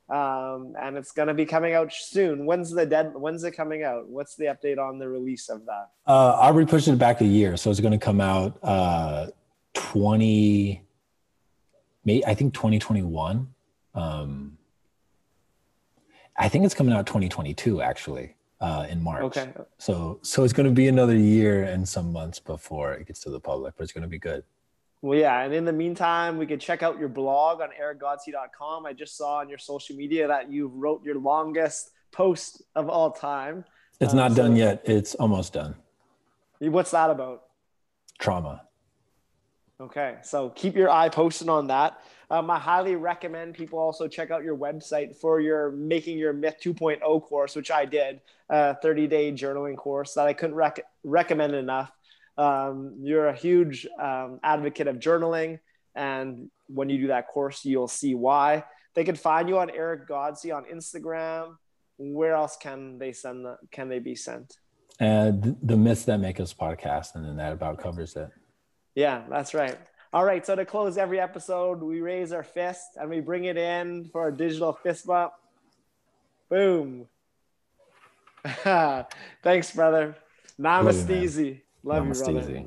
[0.08, 2.44] Um, and it's going to be coming out soon.
[2.44, 3.14] When's the dead?
[3.14, 4.08] When's it coming out?
[4.08, 5.90] What's the update on the release of that?
[6.06, 9.28] Uh, I'll be pushing it back a year, so it's going to come out uh,
[9.72, 10.82] twenty,
[12.04, 13.54] May I think twenty twenty one.
[13.94, 14.58] Um,
[16.36, 19.22] I think it's coming out 2022 actually uh, in March.
[19.24, 19.52] Okay.
[19.78, 23.30] So so it's going to be another year and some months before it gets to
[23.30, 24.44] the public, but it's going to be good.
[25.02, 28.86] Well, yeah, and in the meantime, we could check out your blog on ericgodsey.com.
[28.86, 33.10] I just saw on your social media that you wrote your longest post of all
[33.10, 33.64] time.
[34.00, 34.82] It's not so done yet.
[34.84, 35.74] It's almost done.
[36.60, 37.42] What's that about?
[38.20, 38.62] Trauma.
[39.80, 42.00] Okay, so keep your eye posted on that.
[42.32, 46.56] Um, I highly recommend people also check out your website for your making your myth
[46.64, 51.54] 2.0 course, which I did, a 30 day journaling course that I couldn't rec- recommend
[51.54, 51.92] enough.
[52.38, 55.58] Um, you're a huge um, advocate of journaling.
[55.94, 58.64] And when you do that course, you'll see why.
[58.94, 61.56] They can find you on Eric Godsey on Instagram.
[61.98, 63.44] Where else can they send?
[63.44, 64.56] The, can they be sent?
[64.98, 68.30] And the myths that make us podcast, and then that about covers it.
[68.94, 69.78] Yeah, that's right.
[70.12, 70.44] All right.
[70.44, 74.28] So to close every episode, we raise our fist and we bring it in for
[74.28, 75.32] a digital fist bump.
[76.50, 77.06] Boom.
[79.42, 80.16] Thanks, brother.
[80.60, 81.60] Namaste.
[81.82, 82.64] Love, Love you, brother.